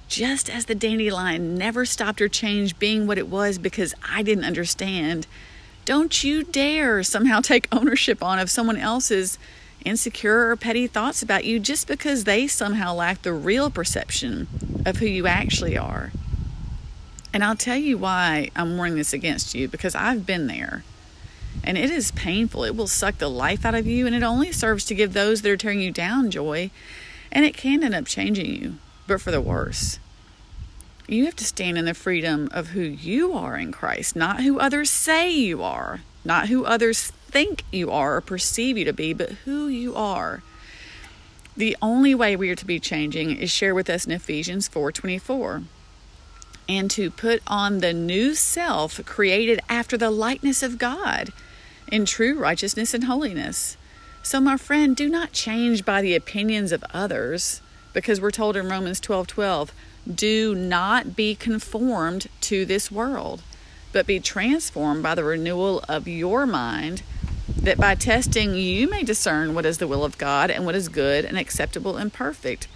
just 0.07 0.49
as 0.49 0.65
the 0.65 0.75
dandelion 0.75 1.55
never 1.55 1.85
stopped 1.85 2.21
or 2.21 2.29
changed 2.29 2.79
being 2.79 3.07
what 3.07 3.17
it 3.17 3.27
was 3.27 3.57
because 3.57 3.93
I 4.09 4.23
didn't 4.23 4.45
understand, 4.45 5.27
don't 5.85 6.23
you 6.23 6.43
dare 6.43 7.03
somehow 7.03 7.41
take 7.41 7.67
ownership 7.71 8.23
on 8.23 8.39
of 8.39 8.49
someone 8.49 8.77
else's 8.77 9.37
insecure 9.85 10.49
or 10.49 10.55
petty 10.55 10.87
thoughts 10.87 11.21
about 11.21 11.45
you 11.45 11.59
just 11.59 11.87
because 11.87 12.23
they 12.23 12.47
somehow 12.47 12.93
lack 12.93 13.21
the 13.21 13.33
real 13.33 13.69
perception 13.69 14.47
of 14.85 14.97
who 14.97 15.05
you 15.05 15.27
actually 15.27 15.77
are. 15.77 16.11
And 17.33 17.43
I'll 17.43 17.55
tell 17.55 17.77
you 17.77 17.97
why 17.97 18.49
I'm 18.55 18.77
warning 18.77 18.95
this 18.95 19.13
against 19.13 19.53
you 19.53 19.67
because 19.67 19.95
I've 19.95 20.25
been 20.25 20.47
there. 20.47 20.83
And 21.63 21.77
it 21.77 21.89
is 21.89 22.11
painful. 22.11 22.63
It 22.63 22.75
will 22.75 22.87
suck 22.87 23.17
the 23.17 23.29
life 23.29 23.65
out 23.65 23.75
of 23.75 23.85
you, 23.85 24.05
and 24.05 24.15
it 24.15 24.23
only 24.23 24.51
serves 24.51 24.85
to 24.85 24.95
give 24.95 25.13
those 25.13 25.41
that 25.41 25.51
are 25.51 25.57
tearing 25.57 25.81
you 25.81 25.91
down 25.91 26.31
joy. 26.31 26.71
And 27.31 27.45
it 27.45 27.57
can 27.57 27.83
end 27.83 27.95
up 27.95 28.05
changing 28.05 28.45
you 28.45 28.75
but 29.07 29.21
for 29.21 29.31
the 29.31 29.41
worse. 29.41 29.99
You 31.07 31.25
have 31.25 31.37
to 31.37 31.45
stand 31.45 31.77
in 31.77 31.85
the 31.85 31.93
freedom 31.93 32.49
of 32.51 32.69
who 32.69 32.81
you 32.81 33.33
are 33.33 33.55
in 33.57 33.71
Christ, 33.71 34.15
not 34.15 34.41
who 34.41 34.59
others 34.59 34.89
say 34.89 35.31
you 35.31 35.63
are, 35.63 36.01
not 36.25 36.49
who 36.49 36.65
others 36.65 37.11
think 37.27 37.63
you 37.71 37.89
are 37.89 38.17
or 38.17 38.21
perceive 38.21 38.77
you 38.77 38.85
to 38.85 38.93
be, 38.93 39.13
but 39.13 39.31
who 39.45 39.67
you 39.67 39.95
are. 39.95 40.43
The 41.55 41.77
only 41.81 42.13
way 42.13 42.35
we 42.35 42.49
are 42.49 42.55
to 42.55 42.65
be 42.65 42.79
changing 42.79 43.37
is 43.37 43.49
shared 43.49 43.75
with 43.75 43.89
us 43.89 44.05
in 44.05 44.11
Ephesians 44.11 44.67
4:24. 44.67 45.63
And 46.69 46.91
to 46.91 47.09
put 47.09 47.41
on 47.47 47.79
the 47.79 47.93
new 47.93 48.35
self 48.35 49.03
created 49.05 49.61
after 49.69 49.97
the 49.97 50.11
likeness 50.11 50.61
of 50.61 50.77
God 50.77 51.31
in 51.89 52.05
true 52.05 52.37
righteousness 52.37 52.93
and 52.93 53.05
holiness. 53.05 53.77
So 54.21 54.41
my 54.41 54.57
friend, 54.57 54.93
do 54.93 55.07
not 55.07 55.31
change 55.31 55.85
by 55.85 56.01
the 56.01 56.15
opinions 56.15 56.73
of 56.73 56.83
others 56.93 57.61
because 57.97 58.21
we're 58.21 58.29
told 58.29 58.55
in 58.55 58.69
Romans 58.69 58.99
12 58.99 59.25
12, 59.25 59.73
do 60.13 60.53
not 60.53 61.15
be 61.15 61.33
conformed 61.33 62.27
to 62.41 62.63
this 62.63 62.91
world, 62.91 63.41
but 63.91 64.05
be 64.05 64.19
transformed 64.19 65.01
by 65.01 65.15
the 65.15 65.23
renewal 65.23 65.83
of 65.89 66.07
your 66.07 66.45
mind, 66.45 67.01
that 67.47 67.79
by 67.79 67.95
testing 67.95 68.53
you 68.53 68.87
may 68.87 69.01
discern 69.01 69.55
what 69.55 69.65
is 69.65 69.79
the 69.79 69.87
will 69.87 70.05
of 70.05 70.19
God 70.19 70.51
and 70.51 70.63
what 70.63 70.75
is 70.75 70.89
good 70.89 71.25
and 71.25 71.39
acceptable 71.39 71.97
and 71.97 72.13
perfect. 72.13 72.67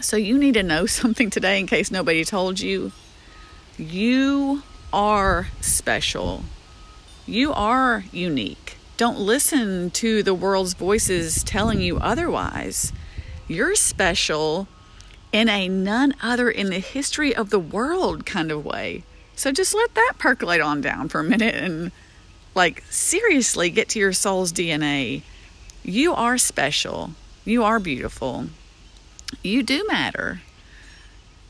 So 0.00 0.16
you 0.16 0.38
need 0.38 0.54
to 0.54 0.62
know 0.62 0.86
something 1.00 1.28
today 1.28 1.58
in 1.58 1.66
case 1.66 1.90
nobody 1.90 2.24
told 2.24 2.60
you. 2.60 2.92
You 3.76 4.62
are 4.92 5.48
special. 5.60 6.44
You 7.26 7.52
are 7.52 8.04
unique. 8.12 8.76
Don't 8.96 9.18
listen 9.18 9.90
to 9.90 10.22
the 10.22 10.34
world's 10.34 10.74
voices 10.74 11.42
telling 11.42 11.80
you 11.80 11.98
otherwise. 11.98 12.92
You're 13.50 13.74
special 13.74 14.68
in 15.32 15.48
a 15.48 15.68
none 15.68 16.14
other 16.22 16.48
in 16.48 16.70
the 16.70 16.78
history 16.78 17.34
of 17.34 17.50
the 17.50 17.58
world 17.58 18.24
kind 18.24 18.52
of 18.52 18.64
way. 18.64 19.02
So 19.34 19.50
just 19.50 19.74
let 19.74 19.92
that 19.96 20.12
percolate 20.18 20.60
on 20.60 20.80
down 20.80 21.08
for 21.08 21.18
a 21.18 21.24
minute 21.24 21.56
and 21.56 21.90
like 22.54 22.84
seriously 22.90 23.68
get 23.70 23.88
to 23.88 23.98
your 23.98 24.12
soul's 24.12 24.52
DNA 24.52 25.22
You 25.82 26.14
are 26.14 26.38
special. 26.38 27.10
You 27.44 27.64
are 27.64 27.80
beautiful. 27.80 28.46
You 29.42 29.64
do 29.64 29.84
matter. 29.88 30.42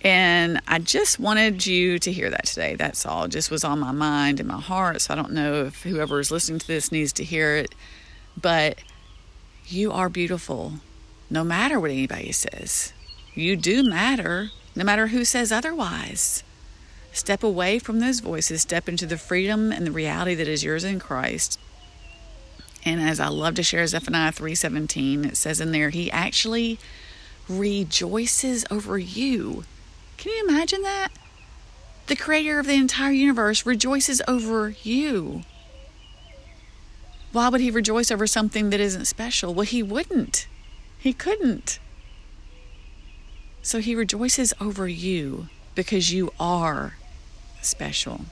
And 0.01 0.63
I 0.67 0.79
just 0.79 1.19
wanted 1.19 1.67
you 1.67 1.99
to 1.99 2.11
hear 2.11 2.31
that 2.31 2.47
today. 2.47 2.77
That's 2.77 3.05
all. 3.05 3.25
It 3.25 3.33
just 3.33 3.51
was 3.51 3.63
on 3.63 3.79
my 3.79 3.93
mind 3.93 4.41
and 4.41 4.49
my 4.49 4.61
heart. 4.61 5.03
So 5.03 5.13
I 5.13 5.17
don't 5.17 5.33
know 5.33 5.65
if 5.67 5.83
whoever 5.83 6.19
is 6.19 6.31
listening 6.31 6.61
to 6.61 6.67
this 6.67 6.91
needs 6.91 7.13
to 7.15 7.25
hear 7.25 7.57
it. 7.57 7.75
But 8.41 8.79
you 9.67 9.93
are 9.93 10.09
beautiful, 10.09 10.75
no 11.31 11.45
matter 11.45 11.79
what 11.79 11.91
anybody 11.91 12.33
says. 12.33 12.93
You 13.35 13.57
do 13.57 13.83
matter, 13.83 14.51
no 14.75 14.85
matter 14.85 15.09
who 15.09 15.25
says 15.25 15.53
otherwise. 15.53 16.43
Step 17.13 17.43
away 17.43 17.79
from 17.79 18.01
those 18.01 18.21
voices, 18.21 18.63
step 18.63 18.89
into 18.89 19.07
the 19.07 19.17
freedom 19.17 19.73
and 19.73 19.87
the 19.87 19.93
reality 19.93 20.35
that 20.35 20.49
is 20.49 20.65
yours 20.65 20.85
in 20.85 20.99
Christ. 20.99 21.59
And 22.85 23.01
as 23.01 23.21
I 23.21 23.29
love 23.29 23.55
to 23.57 23.63
share 23.63 23.87
Zephaniah 23.87 24.33
3:17, 24.33 25.25
it 25.25 25.37
says 25.37 25.61
in 25.61 25.73
there, 25.73 25.91
he 25.91 26.11
actually 26.11 26.79
rejoices 27.49 28.65
over 28.71 28.99
you. 28.99 29.65
Can 30.17 30.33
you 30.33 30.45
imagine 30.49 30.83
that? 30.83 31.09
The 32.07 32.17
creator 32.17 32.59
of 32.59 32.67
the 32.67 32.75
entire 32.75 33.13
universe 33.13 33.67
rejoices 33.67 34.23
over 34.27 34.75
you. 34.83 35.43
Why 37.33 37.49
would 37.49 37.61
he 37.61 37.71
rejoice 37.71 38.11
over 38.11 38.27
something 38.27 38.71
that 38.71 38.81
isn't 38.81 39.05
special? 39.05 39.55
Well, 39.55 39.67
he 39.67 39.83
wouldn't. 39.83 40.47
He 41.01 41.13
couldn't. 41.13 41.79
So 43.63 43.81
he 43.81 43.95
rejoices 43.95 44.53
over 44.61 44.87
you 44.87 45.49
because 45.75 46.13
you 46.13 46.33
are 46.39 46.97
special. 47.63 48.23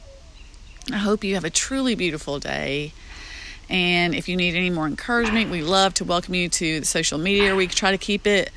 I 0.92 0.98
hope 0.98 1.24
you 1.24 1.34
have 1.34 1.44
a 1.44 1.50
truly 1.50 1.94
beautiful 1.94 2.38
day. 2.38 2.92
And 3.70 4.14
if 4.14 4.28
you 4.28 4.36
need 4.36 4.54
any 4.54 4.70
more 4.70 4.86
encouragement, 4.86 5.50
we 5.50 5.62
love 5.62 5.94
to 5.94 6.04
welcome 6.04 6.34
you 6.34 6.48
to 6.48 6.80
the 6.80 6.86
social 6.86 7.18
media. 7.18 7.54
We 7.54 7.66
try 7.66 7.90
to 7.90 7.98
keep 7.98 8.26
it 8.26 8.50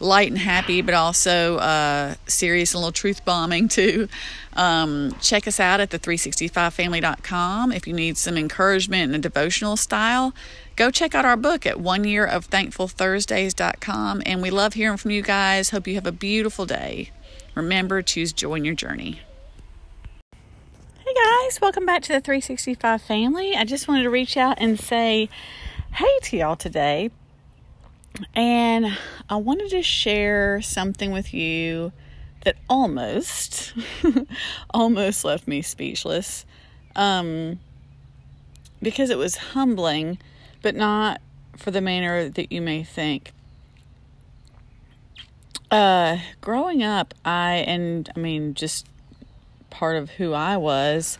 light 0.00 0.28
and 0.28 0.38
happy, 0.38 0.82
but 0.82 0.94
also 0.94 1.56
uh, 1.58 2.14
serious 2.26 2.72
and 2.72 2.76
a 2.76 2.78
little 2.80 2.92
truth 2.92 3.24
bombing 3.24 3.68
too. 3.80 4.08
Um, 4.54 5.14
check 5.20 5.46
us 5.46 5.60
out 5.60 5.80
at 5.80 5.90
the365family.com. 5.90 7.72
If 7.72 7.86
you 7.86 7.92
need 7.92 8.16
some 8.16 8.36
encouragement 8.36 9.10
in 9.10 9.14
a 9.14 9.22
devotional 9.22 9.76
style, 9.76 10.34
go 10.76 10.90
check 10.90 11.14
out 11.14 11.24
our 11.24 11.36
book 11.36 11.66
at 11.66 11.80
one 11.80 12.04
year 12.04 12.26
of 12.26 12.48
thankfulthursdays.com. 12.50 14.22
And 14.26 14.42
we 14.42 14.50
love 14.50 14.74
hearing 14.74 14.96
from 14.96 15.10
you 15.10 15.22
guys. 15.22 15.70
Hope 15.70 15.86
you 15.86 15.94
have 15.94 16.06
a 16.06 16.12
beautiful 16.12 16.66
day. 16.66 17.10
Remember, 17.54 18.02
choose 18.02 18.32
joy 18.32 18.54
in 18.54 18.64
your 18.64 18.74
journey. 18.74 19.20
Hey 20.98 21.14
guys, 21.14 21.60
welcome 21.60 21.86
back 21.86 22.02
to 22.02 22.12
the 22.12 22.20
365 22.20 23.02
family. 23.02 23.54
I 23.54 23.64
just 23.64 23.86
wanted 23.86 24.04
to 24.04 24.10
reach 24.10 24.36
out 24.36 24.56
and 24.58 24.78
say 24.78 25.28
hey 25.92 26.18
to 26.22 26.36
y'all 26.36 26.56
today. 26.56 27.10
And 28.34 28.96
I 29.28 29.36
wanted 29.36 29.70
to 29.70 29.82
share 29.82 30.62
something 30.62 31.12
with 31.12 31.34
you 31.34 31.92
that 32.44 32.56
almost, 32.68 33.74
almost 34.70 35.24
left 35.24 35.46
me 35.46 35.62
speechless. 35.62 36.46
Um, 36.96 37.58
because 38.82 39.10
it 39.10 39.18
was 39.18 39.36
humbling, 39.36 40.18
but 40.64 40.74
not 40.74 41.20
for 41.58 41.70
the 41.70 41.82
manner 41.82 42.30
that 42.30 42.50
you 42.50 42.62
may 42.62 42.82
think. 42.82 43.32
Uh, 45.70 46.16
growing 46.40 46.82
up, 46.82 47.12
I, 47.22 47.56
and 47.66 48.08
I 48.16 48.18
mean, 48.18 48.54
just 48.54 48.86
part 49.68 49.96
of 49.96 50.12
who 50.12 50.32
I 50.32 50.56
was, 50.56 51.18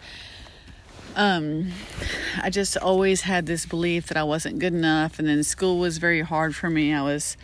um, 1.15 1.73
I 2.43 2.49
just 2.49 2.79
always 2.79 3.21
had 3.21 3.45
this 3.45 3.67
belief 3.67 4.07
that 4.07 4.17
I 4.17 4.23
wasn't 4.23 4.61
good 4.61 4.73
enough, 4.73 5.19
and 5.19 5.29
then 5.29 5.45
school 5.45 5.79
was 5.79 5.99
very 5.99 6.23
hard 6.23 6.57
for 6.57 6.71
me. 6.71 6.95
I 6.95 7.03
was 7.03 7.37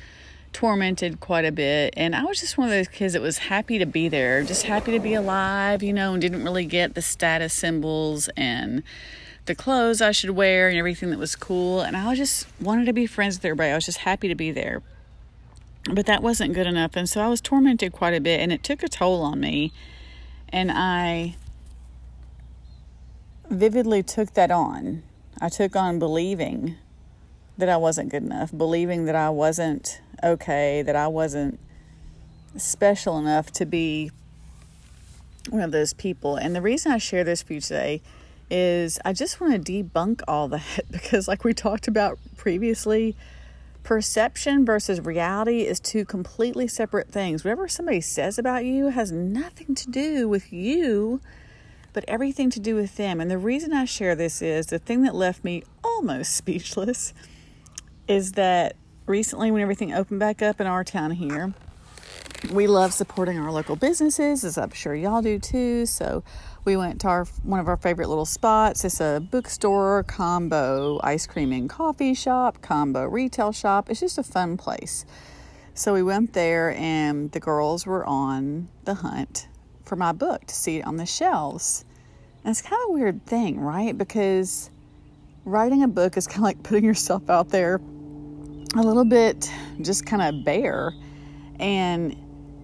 tormented 0.54 1.21
quite 1.21 1.45
a 1.45 1.52
bit, 1.52 1.92
and 1.99 2.16
I 2.16 2.25
was 2.25 2.40
just 2.40 2.57
one 2.57 2.66
of 2.69 2.73
those 2.73 2.88
kids 2.88 3.12
that 3.12 3.21
was 3.21 3.37
happy 3.37 3.78
to 3.78 3.87
be 3.87 4.09
there, 4.09 4.42
just 4.42 4.62
happy 4.62 4.92
to 4.92 5.00
be 5.00 5.12
alive, 5.12 5.82
you 5.82 5.93
know, 5.93 6.15
and 6.15 6.23
didn't 6.23 6.45
really 6.45 6.65
get 6.65 6.95
the 6.95 7.02
status 7.02 7.52
symbols 7.52 8.30
and 8.39 8.84
the 9.50 9.54
clothes 9.56 10.00
I 10.00 10.13
should 10.13 10.30
wear 10.30 10.69
and 10.69 10.78
everything 10.78 11.10
that 11.10 11.19
was 11.19 11.34
cool. 11.34 11.80
And 11.80 11.97
I 11.97 12.15
just 12.15 12.47
wanted 12.60 12.86
to 12.86 12.93
be 12.93 13.04
friends 13.04 13.36
with 13.36 13.45
everybody. 13.45 13.73
I 13.73 13.75
was 13.75 13.84
just 13.84 13.99
happy 13.99 14.28
to 14.28 14.36
be 14.36 14.52
there. 14.52 14.80
But 15.93 16.06
that 16.06 16.23
wasn't 16.23 16.54
good 16.54 16.69
enough. 16.69 16.93
And 16.95 17.08
so 17.08 17.21
I 17.21 17.26
was 17.26 17.41
tormented 17.41 17.93
quite 17.93 18.15
a 18.15 18.21
bit, 18.21 18.39
and 18.39 18.52
it 18.52 18.63
took 18.63 18.84
a 18.84 18.89
toll 18.89 19.23
on 19.23 19.41
me. 19.41 19.73
And 20.50 20.71
I 20.71 21.34
vividly 23.49 24.04
took 24.04 24.34
that 24.34 24.52
on. 24.52 25.02
I 25.41 25.49
took 25.49 25.75
on 25.75 25.99
believing 25.99 26.76
that 27.58 27.69
I 27.69 27.76
wasn't 27.76 28.10
good 28.10 28.23
enough, 28.23 28.56
believing 28.56 29.06
that 29.06 29.17
I 29.17 29.30
wasn't 29.30 30.00
okay, 30.23 30.82
that 30.82 30.95
I 30.95 31.08
wasn't 31.08 31.58
special 32.56 33.19
enough 33.19 33.50
to 33.54 33.67
be 33.67 34.13
one 35.49 35.63
of 35.63 35.73
those 35.73 35.93
people. 35.93 36.36
And 36.36 36.54
the 36.54 36.63
reason 36.63 36.93
I 36.93 36.99
share 36.99 37.25
this 37.25 37.43
for 37.43 37.54
you 37.54 37.60
today 37.60 38.00
is 38.50 38.99
I 39.04 39.13
just 39.13 39.41
want 39.41 39.65
to 39.65 39.73
debunk 39.73 40.23
all 40.28 40.49
that 40.49 40.84
because, 40.91 41.28
like 41.28 41.45
we 41.45 41.54
talked 41.54 41.89
about 41.89 42.19
previously, 42.36 43.17
perception 43.82 44.65
versus 44.65 45.00
reality 45.00 45.63
is 45.63 45.80
two 45.80 46.04
completely 46.04 46.69
separate 46.69 47.08
things. 47.08 47.45
Whatever 47.45 47.69
somebody 47.69 48.00
says 48.00 48.39
about 48.39 48.65
you 48.65 48.89
has 48.89 49.10
nothing 49.10 49.75
to 49.75 49.91
do 49.91 50.28
with 50.28 50.52
you 50.52 51.21
but 51.93 52.04
everything 52.08 52.50
to 52.50 52.60
do 52.60 52.75
with 52.75 52.97
them. 52.97 53.21
And 53.21 53.30
the 53.30 53.39
reason 53.39 53.73
I 53.73 53.84
share 53.84 54.15
this 54.15 54.43
is 54.43 54.67
the 54.67 54.78
thing 54.78 55.02
that 55.02 55.15
left 55.15 55.45
me 55.45 55.63
almost 55.82 56.36
speechless 56.36 57.13
is 58.08 58.32
that 58.32 58.76
recently, 59.06 59.50
when 59.50 59.63
everything 59.63 59.93
opened 59.93 60.21
back 60.21 60.43
up 60.43 60.60
in 60.60 60.67
our 60.67 60.84
town 60.84 61.13
here, 61.13 61.52
we 62.52 62.67
love 62.67 62.93
supporting 62.93 63.39
our 63.39 63.52
local 63.52 63.76
businesses, 63.76 64.45
as 64.45 64.56
I'm 64.56 64.71
sure 64.71 64.95
y'all 64.95 65.23
do 65.23 65.39
too. 65.39 65.86
So 65.86 66.23
we 66.64 66.76
went 66.76 67.00
to 67.02 67.08
our 67.08 67.25
one 67.42 67.60
of 67.60 67.68
our 67.68 67.76
favorite 67.76 68.08
little 68.08 68.26
spots. 68.26 68.84
It's 68.84 69.00
a 69.00 69.26
bookstore 69.30 70.02
combo 70.04 71.00
ice 71.02 71.26
cream 71.26 71.52
and 71.52 71.68
coffee 71.68 72.14
shop, 72.14 72.60
combo 72.60 73.06
retail 73.06 73.52
shop. 73.52 73.90
It's 73.90 74.00
just 74.00 74.18
a 74.18 74.23
fun 74.23 74.56
place. 74.56 75.04
So 75.75 75.94
we 75.94 76.02
went 76.02 76.32
there, 76.34 76.75
and 76.75 77.32
the 77.32 77.40
girls 77.40 77.86
were 77.86 78.04
on 78.04 78.68
the 78.84 78.94
hunt 78.94 79.49
for 79.84 79.96
my 79.96 80.12
book 80.12 80.46
to 80.46 80.54
see 80.54 80.78
it 80.78 80.86
on 80.86 80.96
the 80.96 81.06
shelves. 81.06 81.84
And 82.44 82.50
it's 82.50 82.62
kind 82.62 82.80
of 82.84 82.90
a 82.90 82.92
weird 82.92 83.25
thing, 83.25 83.60
right? 83.60 83.96
Because 83.96 84.70
writing 85.44 85.82
a 85.82 85.88
book 85.88 86.16
is 86.16 86.26
kind 86.28 86.38
of 86.38 86.42
like 86.42 86.62
putting 86.62 86.84
yourself 86.84 87.30
out 87.30 87.49
there 87.49 87.80
a 88.76 88.82
little 88.82 89.04
bit 89.04 89.50
just 89.80 90.06
kind 90.06 90.23
of 90.23 90.44
bare. 90.44 90.92
And 91.58 92.16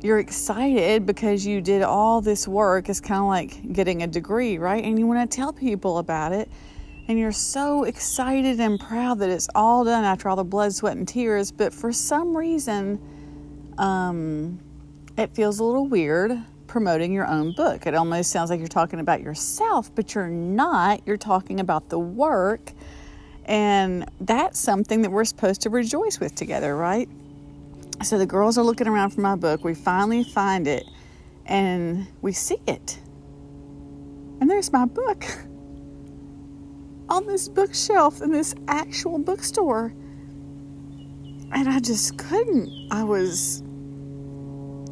you're 0.06 0.20
excited 0.20 1.04
because 1.04 1.44
you 1.44 1.60
did 1.60 1.82
all 1.82 2.20
this 2.20 2.46
work. 2.46 2.88
It's 2.88 3.00
kind 3.00 3.20
of 3.20 3.26
like 3.26 3.72
getting 3.72 4.04
a 4.04 4.06
degree, 4.06 4.56
right? 4.56 4.82
And 4.82 4.98
you 4.98 5.06
want 5.06 5.28
to 5.28 5.36
tell 5.36 5.52
people 5.52 5.98
about 5.98 6.32
it. 6.32 6.48
And 7.08 7.18
you're 7.18 7.32
so 7.32 7.84
excited 7.84 8.60
and 8.60 8.78
proud 8.78 9.18
that 9.18 9.30
it's 9.30 9.48
all 9.54 9.84
done 9.84 10.04
after 10.04 10.28
all 10.28 10.36
the 10.36 10.44
blood, 10.44 10.72
sweat, 10.72 10.96
and 10.96 11.06
tears. 11.06 11.50
But 11.50 11.74
for 11.74 11.92
some 11.92 12.36
reason, 12.36 13.00
um, 13.78 14.60
it 15.18 15.34
feels 15.34 15.58
a 15.58 15.64
little 15.64 15.86
weird 15.86 16.38
promoting 16.68 17.12
your 17.12 17.26
own 17.26 17.52
book. 17.54 17.86
It 17.86 17.94
almost 17.94 18.30
sounds 18.30 18.50
like 18.50 18.60
you're 18.60 18.68
talking 18.68 19.00
about 19.00 19.20
yourself, 19.22 19.92
but 19.94 20.14
you're 20.14 20.28
not. 20.28 21.00
You're 21.04 21.16
talking 21.16 21.60
about 21.60 21.88
the 21.88 21.98
work. 21.98 22.72
And 23.44 24.08
that's 24.20 24.58
something 24.58 25.02
that 25.02 25.10
we're 25.10 25.24
supposed 25.24 25.62
to 25.62 25.70
rejoice 25.70 26.20
with 26.20 26.34
together, 26.34 26.76
right? 26.76 27.08
So 28.02 28.18
the 28.18 28.26
girls 28.26 28.58
are 28.58 28.64
looking 28.64 28.86
around 28.86 29.10
for 29.10 29.20
my 29.20 29.36
book. 29.36 29.64
We 29.64 29.74
finally 29.74 30.22
find 30.22 30.68
it 30.68 30.84
and 31.46 32.06
we 32.22 32.32
see 32.32 32.58
it. 32.66 32.98
And 34.40 34.50
there's 34.50 34.72
my 34.72 34.84
book 34.84 35.24
on 37.08 37.26
this 37.26 37.48
bookshelf 37.48 38.20
in 38.20 38.30
this 38.30 38.54
actual 38.68 39.18
bookstore. 39.18 39.94
And 41.52 41.68
I 41.68 41.80
just 41.80 42.18
couldn't. 42.18 42.70
I 42.90 43.04
was 43.04 43.62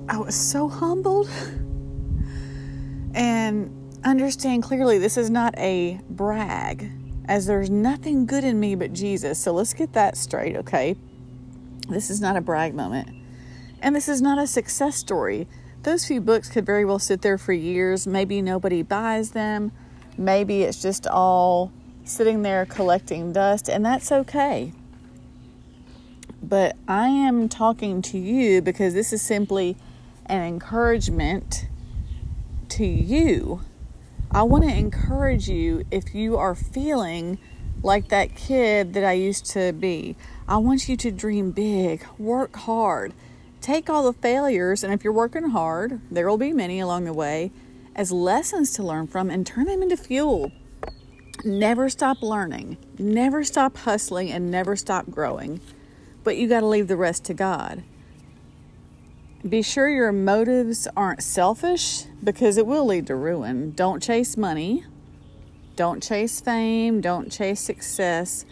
I 0.08 0.18
was 0.18 0.34
so 0.34 0.68
humbled. 0.68 1.28
and 3.14 3.70
understand 4.04 4.62
clearly 4.62 4.98
this 4.98 5.16
is 5.16 5.30
not 5.30 5.56
a 5.58 6.00
brag, 6.10 6.90
as 7.26 7.46
there's 7.46 7.70
nothing 7.70 8.26
good 8.26 8.44
in 8.44 8.60
me 8.60 8.74
but 8.74 8.92
Jesus. 8.92 9.38
So 9.38 9.52
let's 9.52 9.72
get 9.72 9.92
that 9.94 10.16
straight, 10.16 10.56
okay? 10.56 10.96
This 11.88 12.10
is 12.10 12.20
not 12.20 12.36
a 12.36 12.40
brag 12.40 12.74
moment. 12.74 13.08
And 13.80 13.94
this 13.94 14.08
is 14.08 14.22
not 14.22 14.38
a 14.38 14.46
success 14.46 14.96
story. 14.96 15.46
Those 15.82 16.06
few 16.06 16.20
books 16.20 16.48
could 16.48 16.64
very 16.64 16.84
well 16.84 16.98
sit 16.98 17.22
there 17.22 17.36
for 17.36 17.52
years. 17.52 18.06
Maybe 18.06 18.40
nobody 18.40 18.82
buys 18.82 19.32
them. 19.32 19.72
Maybe 20.16 20.62
it's 20.62 20.80
just 20.80 21.06
all 21.06 21.72
sitting 22.04 22.42
there 22.42 22.64
collecting 22.64 23.32
dust, 23.32 23.68
and 23.68 23.84
that's 23.84 24.10
okay. 24.10 24.72
But 26.42 26.76
I 26.86 27.08
am 27.08 27.48
talking 27.48 28.02
to 28.02 28.18
you 28.18 28.62
because 28.62 28.94
this 28.94 29.12
is 29.12 29.22
simply 29.22 29.76
an 30.26 30.42
encouragement 30.42 31.66
to 32.70 32.84
you. 32.84 33.60
I 34.30 34.42
want 34.42 34.64
to 34.64 34.74
encourage 34.74 35.48
you 35.48 35.84
if 35.90 36.14
you 36.14 36.36
are 36.36 36.54
feeling 36.54 37.38
like 37.82 38.08
that 38.08 38.34
kid 38.34 38.94
that 38.94 39.04
I 39.04 39.12
used 39.12 39.46
to 39.52 39.72
be. 39.72 40.16
I 40.46 40.59
want 40.59 40.90
you 40.90 40.96
to 40.98 41.11
dream 41.11 41.52
big, 41.52 42.04
work 42.18 42.54
hard, 42.54 43.14
take 43.62 43.88
all 43.88 44.04
the 44.04 44.12
failures, 44.12 44.85
and 44.85 44.92
if 44.92 45.02
you're 45.02 45.12
working 45.12 45.50
hard, 45.50 46.02
there 46.11 46.28
will 46.28 46.37
be 46.37 46.52
many 46.52 46.80
along 46.80 47.04
the 47.04 47.14
way, 47.14 47.50
as 47.96 48.12
lessons 48.12 48.74
to 48.74 48.83
learn 48.83 49.07
from 49.07 49.30
and 49.30 49.46
turn 49.46 49.64
them 49.64 49.83
into 49.83 49.96
fuel. 49.96 50.52
Never 51.46 51.88
stop 51.88 52.20
learning, 52.20 52.76
never 52.98 53.42
stop 53.42 53.78
hustling, 53.78 54.30
and 54.30 54.50
never 54.50 54.76
stop 54.76 55.09
growing. 55.11 55.62
But 56.24 56.37
you 56.37 56.46
got 56.46 56.61
to 56.61 56.66
leave 56.66 56.88
the 56.88 56.96
rest 56.96 57.24
to 57.24 57.35
God. 57.35 57.83
Be 59.48 59.62
sure 59.62 59.88
your 59.88 60.12
motives 60.12 60.87
aren't 60.94 61.22
selfish 61.22 62.04
because 62.22 62.59
it 62.59 62.66
will 62.66 62.85
lead 62.85 63.07
to 63.07 63.14
ruin. 63.14 63.72
Don't 63.72 64.02
chase 64.02 64.37
money. 64.37 64.85
Don't 65.76 66.02
chase 66.02 66.40
fame. 66.40 67.00
Don't 67.00 67.33
chase 67.33 67.61
success. 67.61 68.44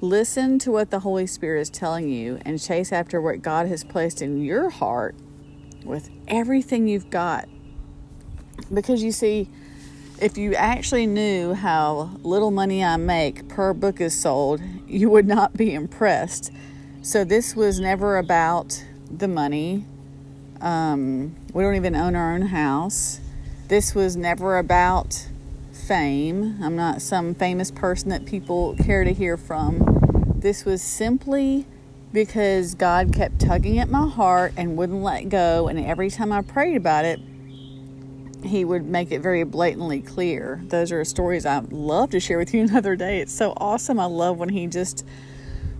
Listen 0.00 0.60
to 0.60 0.70
what 0.70 0.90
the 0.90 1.00
Holy 1.00 1.26
Spirit 1.26 1.62
is 1.62 1.70
telling 1.70 2.08
you 2.08 2.38
and 2.44 2.62
chase 2.62 2.92
after 2.92 3.20
what 3.20 3.42
God 3.42 3.66
has 3.66 3.82
placed 3.82 4.22
in 4.22 4.44
your 4.44 4.70
heart 4.70 5.16
with 5.84 6.08
everything 6.28 6.86
you've 6.86 7.10
got. 7.10 7.48
Because 8.72 9.02
you 9.02 9.10
see, 9.10 9.48
if 10.20 10.38
you 10.38 10.54
actually 10.54 11.08
knew 11.08 11.52
how 11.52 12.10
little 12.22 12.52
money 12.52 12.84
I 12.84 12.96
make 12.96 13.48
per 13.48 13.74
book 13.74 14.00
is 14.00 14.14
sold, 14.14 14.60
you 14.86 15.10
would 15.10 15.26
not 15.26 15.56
be 15.56 15.74
impressed. 15.74 16.52
So, 17.02 17.24
this 17.24 17.56
was 17.56 17.80
never 17.80 18.18
about 18.18 18.84
the 19.10 19.26
money. 19.26 19.84
Um, 20.60 21.34
we 21.52 21.64
don't 21.64 21.74
even 21.74 21.96
own 21.96 22.14
our 22.14 22.34
own 22.34 22.42
house. 22.42 23.18
This 23.66 23.96
was 23.96 24.16
never 24.16 24.58
about 24.58 25.26
fame. 25.88 26.58
I'm 26.62 26.76
not 26.76 27.00
some 27.00 27.34
famous 27.34 27.70
person 27.70 28.10
that 28.10 28.26
people 28.26 28.76
care 28.76 29.04
to 29.04 29.12
hear 29.14 29.38
from. 29.38 30.34
This 30.36 30.66
was 30.66 30.82
simply 30.82 31.64
because 32.12 32.74
God 32.74 33.14
kept 33.14 33.40
tugging 33.40 33.78
at 33.78 33.88
my 33.88 34.06
heart 34.06 34.52
and 34.58 34.76
wouldn't 34.76 35.02
let 35.02 35.30
go. 35.30 35.66
And 35.66 35.78
every 35.80 36.10
time 36.10 36.30
I 36.30 36.42
prayed 36.42 36.76
about 36.76 37.06
it, 37.06 37.20
He 38.44 38.66
would 38.66 38.84
make 38.84 39.10
it 39.10 39.20
very 39.20 39.44
blatantly 39.44 40.02
clear. 40.02 40.60
Those 40.64 40.92
are 40.92 41.02
stories 41.06 41.46
I 41.46 41.60
love 41.70 42.10
to 42.10 42.20
share 42.20 42.36
with 42.36 42.52
you 42.52 42.60
another 42.68 42.94
day. 42.94 43.20
It's 43.20 43.32
so 43.32 43.54
awesome. 43.56 43.98
I 43.98 44.04
love 44.04 44.36
when 44.36 44.50
He 44.50 44.66
just 44.66 45.06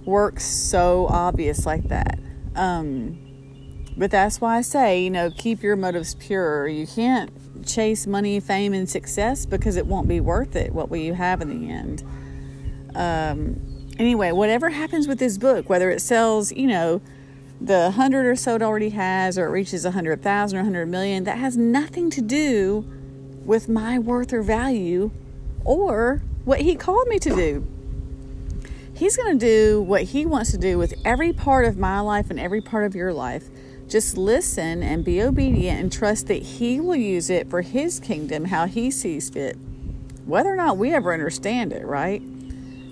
works 0.07 0.45
so 0.45 1.07
obvious 1.11 1.67
like 1.67 1.87
that. 1.89 2.19
Um, 2.57 3.19
but 3.99 4.11
that's 4.11 4.41
why 4.41 4.57
I 4.57 4.61
say, 4.63 5.03
you 5.03 5.11
know, 5.11 5.31
keep 5.31 5.63
your 5.63 5.77
motives 5.77 6.15
pure. 6.15 6.67
You 6.67 6.87
can't 6.87 7.31
chase 7.69 8.07
money, 8.07 8.41
fame, 8.41 8.73
and 8.73 8.89
success 8.89 9.47
because 9.47 9.77
it 9.77 9.87
won't 9.87 10.09
be 10.09 10.21
worth 10.21 10.57
it. 10.57 10.73
What 10.73 10.91
will 10.91 10.99
you 10.99 11.15
have 11.15 11.41
in 11.41 11.49
the 11.49 11.71
end? 11.71 12.03
Um, 12.95 13.61
anyway, 13.99 14.33
whatever 14.33 14.71
happens 14.71 15.07
with 15.07 15.19
this 15.19 15.39
book, 15.39 15.69
whether 15.69 15.91
it 15.91 16.01
sells, 16.01 16.51
you 16.53 16.67
know, 16.67 17.01
the 17.61 17.93
hundred 17.93 18.27
or 18.27 18.37
so 18.37 18.55
it 18.55 18.63
already 18.63 18.91
has, 18.91 19.39
or 19.39 19.47
it 19.47 19.51
reaches 19.51 19.85
a 19.85 19.91
hundred 19.91 20.23
thousand 20.23 20.59
or 20.59 20.63
a 20.63 20.65
hundred 20.65 20.87
million, 20.87 21.25
that 21.25 21.39
has 21.39 21.57
nothing 21.57 22.11
to 22.11 22.23
do 22.23 22.85
with 23.45 23.69
my 23.69 23.99
worth 23.99 24.33
or 24.33 24.43
value 24.43 25.11
or 25.65 26.23
what 26.45 26.61
he 26.61 26.75
called 26.75 27.09
me 27.09 27.19
to 27.19 27.31
do. 27.31 27.67
He's 28.95 29.17
going 29.17 29.39
to 29.39 29.47
do 29.47 29.81
what 29.81 30.03
he 30.03 30.27
wants 30.27 30.51
to 30.51 30.59
do 30.59 30.77
with 30.77 30.95
every 31.05 31.33
part 31.33 31.65
of 31.65 31.77
my 31.77 32.01
life 32.01 32.31
and 32.31 32.41
every 32.41 32.61
part 32.61 32.85
of 32.85 32.95
your 32.95 33.13
life. 33.13 33.45
Just 33.89 34.19
listen 34.19 34.83
and 34.83 35.03
be 35.03 35.23
obedient 35.23 35.81
and 35.81 35.91
trust 35.91 36.27
that 36.27 36.43
He 36.43 36.79
will 36.79 36.95
use 36.95 37.31
it 37.31 37.49
for 37.49 37.63
His 37.63 37.99
kingdom 37.99 38.45
how 38.47 38.67
He 38.67 38.91
sees 38.91 39.31
fit, 39.31 39.57
whether 40.27 40.53
or 40.53 40.57
not 40.57 40.77
we 40.77 40.93
ever 40.93 41.15
understand 41.15 41.73
it, 41.73 41.87
right? 41.87 42.23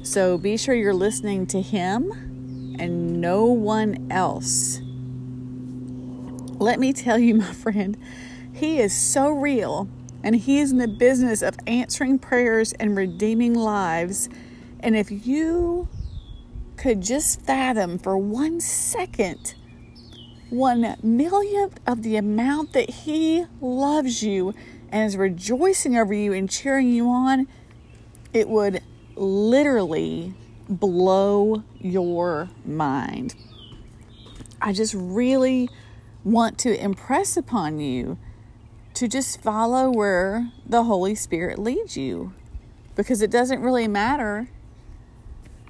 So 0.03 0.39
be 0.39 0.57
sure 0.57 0.75
you're 0.75 0.95
listening 0.95 1.47
to 1.49 1.61
Him 1.61 2.77
and 2.79 3.21
no 3.21 3.45
one 3.45 4.09
else. 4.11 4.81
Let 6.59 6.81
me 6.81 6.95
tell 6.95 7.19
you, 7.19 7.35
my 7.37 7.53
friend, 7.53 7.99
He 8.55 8.81
is 8.81 8.95
so 8.95 9.29
real 9.29 9.89
and 10.23 10.35
He 10.35 10.61
is 10.61 10.73
in 10.73 10.79
the 10.79 10.89
business 10.89 11.43
of 11.43 11.59
answering 11.67 12.19
prayers 12.19 12.73
and 12.73 12.97
redeeming 12.97 13.53
lives. 13.53 14.31
And 14.81 14.97
if 14.97 15.11
you 15.27 15.89
could 16.79 17.03
just 17.03 17.43
fathom 17.43 17.99
for 17.99 18.17
one 18.17 18.61
second 18.61 19.55
one 20.51 20.97
millionth 21.03 21.81
of 21.87 22.03
the 22.03 22.17
amount 22.17 22.73
that 22.73 22.91
He 22.91 23.47
loves 23.61 24.23
you 24.23 24.55
and 24.91 25.07
is 25.07 25.17
rejoicing 25.17 25.97
over 25.97 26.15
you 26.15 26.33
and 26.33 26.49
cheering 26.49 26.91
you 26.91 27.09
on, 27.09 27.49
it 28.33 28.49
would 28.49 28.81
literally 29.17 30.35
blow 30.69 31.63
your 31.79 32.49
mind. 32.65 33.35
I 34.61 34.73
just 34.73 34.95
really 34.95 35.69
want 36.25 36.59
to 36.59 36.83
impress 36.83 37.37
upon 37.37 37.81
you 37.81 38.19
to 38.95 39.07
just 39.07 39.41
follow 39.43 39.91
where 39.91 40.51
the 40.65 40.85
Holy 40.85 41.15
Spirit 41.15 41.59
leads 41.59 41.97
you 41.97 42.33
because 42.95 43.21
it 43.21 43.31
doesn't 43.31 43.61
really 43.61 43.87
matter 43.87 44.49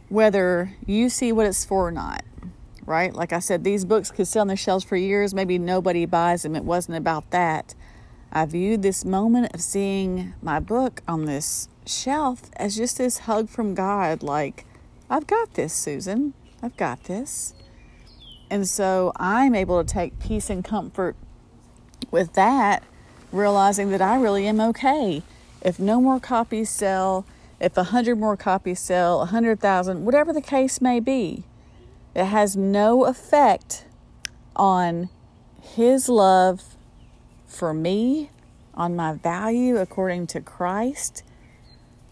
whether 0.08 0.76
you 0.86 1.08
see 1.08 1.32
what 1.32 1.46
it's 1.46 1.64
for 1.64 1.88
or 1.88 1.90
not 1.90 2.22
right? 2.86 3.12
Like 3.12 3.32
I 3.32 3.40
said, 3.40 3.64
these 3.64 3.84
books 3.84 4.10
could 4.10 4.28
sit 4.28 4.38
on 4.38 4.46
the 4.46 4.56
shelves 4.56 4.84
for 4.84 4.96
years. 4.96 5.34
Maybe 5.34 5.58
nobody 5.58 6.06
buys 6.06 6.42
them. 6.42 6.56
It 6.56 6.64
wasn't 6.64 6.96
about 6.96 7.30
that. 7.30 7.74
I 8.32 8.46
viewed 8.46 8.82
this 8.82 9.04
moment 9.04 9.54
of 9.54 9.60
seeing 9.60 10.34
my 10.40 10.60
book 10.60 11.02
on 11.06 11.24
this 11.24 11.68
shelf 11.84 12.50
as 12.56 12.76
just 12.76 12.98
this 12.98 13.18
hug 13.18 13.48
from 13.48 13.74
God 13.74 14.22
like, 14.22 14.64
I've 15.10 15.26
got 15.26 15.54
this, 15.54 15.72
Susan. 15.72 16.34
I've 16.62 16.76
got 16.76 17.04
this. 17.04 17.54
And 18.50 18.66
so 18.68 19.12
I'm 19.16 19.54
able 19.54 19.82
to 19.82 19.92
take 19.92 20.18
peace 20.18 20.50
and 20.50 20.64
comfort 20.64 21.16
with 22.10 22.34
that, 22.34 22.82
realizing 23.32 23.90
that 23.90 24.02
I 24.02 24.20
really 24.20 24.46
am 24.46 24.60
okay. 24.60 25.22
If 25.62 25.78
no 25.78 26.00
more 26.00 26.20
copies 26.20 26.70
sell, 26.70 27.26
if 27.60 27.76
a 27.76 27.84
hundred 27.84 28.18
more 28.18 28.36
copies 28.36 28.78
sell, 28.78 29.22
a 29.22 29.26
hundred 29.26 29.60
thousand, 29.60 30.04
whatever 30.04 30.32
the 30.32 30.42
case 30.42 30.80
may 30.80 31.00
be, 31.00 31.44
it 32.16 32.24
has 32.24 32.56
no 32.56 33.04
effect 33.04 33.84
on 34.56 35.10
His 35.60 36.08
love 36.08 36.76
for 37.46 37.74
me, 37.74 38.30
on 38.72 38.96
my 38.96 39.12
value 39.12 39.76
according 39.76 40.26
to 40.28 40.40
Christ. 40.40 41.22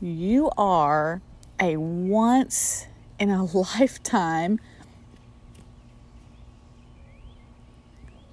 You 0.02 0.50
are 0.58 1.22
a 1.58 1.78
once 1.78 2.86
in 3.18 3.30
a 3.30 3.44
lifetime, 3.78 4.60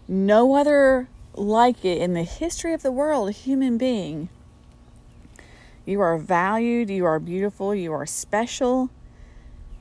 no 0.10 0.56
other 0.56 1.08
like 1.36 1.86
it 1.86 2.02
in 2.02 2.14
the 2.14 2.24
history 2.24 2.74
of 2.74 2.82
the 2.82 2.92
world, 2.92 3.32
human 3.32 3.78
being. 3.78 4.28
You 5.86 6.02
are 6.02 6.18
valued, 6.18 6.90
you 6.90 7.06
are 7.06 7.18
beautiful, 7.18 7.74
you 7.74 7.94
are 7.94 8.06
special 8.06 8.90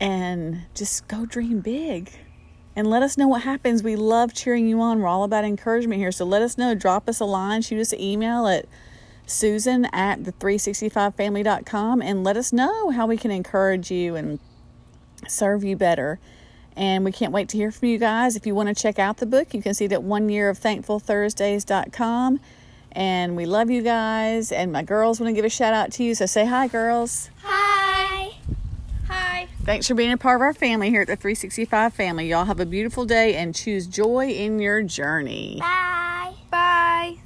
and 0.01 0.63
just 0.75 1.07
go 1.07 1.27
dream 1.27 1.61
big 1.61 2.11
and 2.75 2.89
let 2.89 3.03
us 3.03 3.19
know 3.19 3.29
what 3.29 3.43
happens. 3.43 3.83
We 3.83 3.97
love 3.97 4.33
cheering 4.33 4.67
you 4.67 4.81
on. 4.81 5.01
We're 5.01 5.09
all 5.09 5.25
about 5.25 5.45
encouragement 5.45 6.01
here. 6.01 6.13
So 6.13 6.25
let 6.25 6.43
us 6.43 6.57
know. 6.57 6.75
Drop 6.75 7.09
us 7.09 7.21
a 7.21 7.25
line, 7.25 7.63
shoot 7.63 7.81
us 7.81 7.93
an 7.93 8.01
email 8.01 8.47
at 8.47 8.67
susan 9.27 9.85
at 9.93 10.25
the 10.25 10.33
365family.com 10.33 12.03
and 12.03 12.25
let 12.25 12.37
us 12.37 12.53
know 12.53 12.91
how 12.91 13.07
we 13.07 13.17
can 13.17 13.31
encourage 13.31 13.91
you 13.91 14.17
and 14.17 14.39
serve 15.29 15.63
you 15.63 15.77
better. 15.77 16.19
And 16.77 17.05
we 17.05 17.13
can't 17.13 17.33
wait 17.33 17.49
to 17.51 17.57
hear 17.57 17.71
from 17.71 17.89
you 17.89 17.99
guys. 17.99 18.37
If 18.37 18.47
you 18.47 18.55
want 18.55 18.69
to 18.69 18.75
check 18.75 18.99
out 18.99 19.19
the 19.19 19.27
book, 19.27 19.53
you 19.53 19.61
can 19.61 19.75
see 19.75 19.85
it 19.85 19.93
at 19.93 20.03
one 20.03 20.29
year 20.29 20.49
of 20.49 20.59
thankfulthursdays.com. 20.59 22.41
And 22.93 23.37
we 23.37 23.45
love 23.45 23.71
you 23.71 23.83
guys. 23.83 24.51
And 24.51 24.73
my 24.73 24.83
girls 24.83 25.21
want 25.21 25.29
to 25.29 25.35
give 25.35 25.45
a 25.45 25.51
shout 25.51 25.75
out 25.75 25.93
to 25.93 26.05
you. 26.05 26.15
So 26.15 26.27
say 26.27 26.47
hi, 26.47 26.69
girls. 26.69 27.31
Hi. 27.43 27.70
Hi. 29.11 29.49
Thanks 29.65 29.89
for 29.89 29.95
being 29.95 30.13
a 30.13 30.17
part 30.17 30.37
of 30.37 30.43
our 30.43 30.55
family 30.55 30.89
here 30.91 31.03
at 31.03 31.09
the 31.09 31.17
365 31.17 31.93
family. 31.93 32.29
Y'all 32.29 32.45
have 32.45 32.61
a 32.61 32.67
beautiful 32.67 33.05
day 33.05 33.35
and 33.35 33.55
choose 33.55 33.87
joy 33.87 34.29
in 34.29 34.59
your 34.59 34.83
journey. 34.83 35.57
Bye. 35.61 36.35
Bye. 36.51 37.19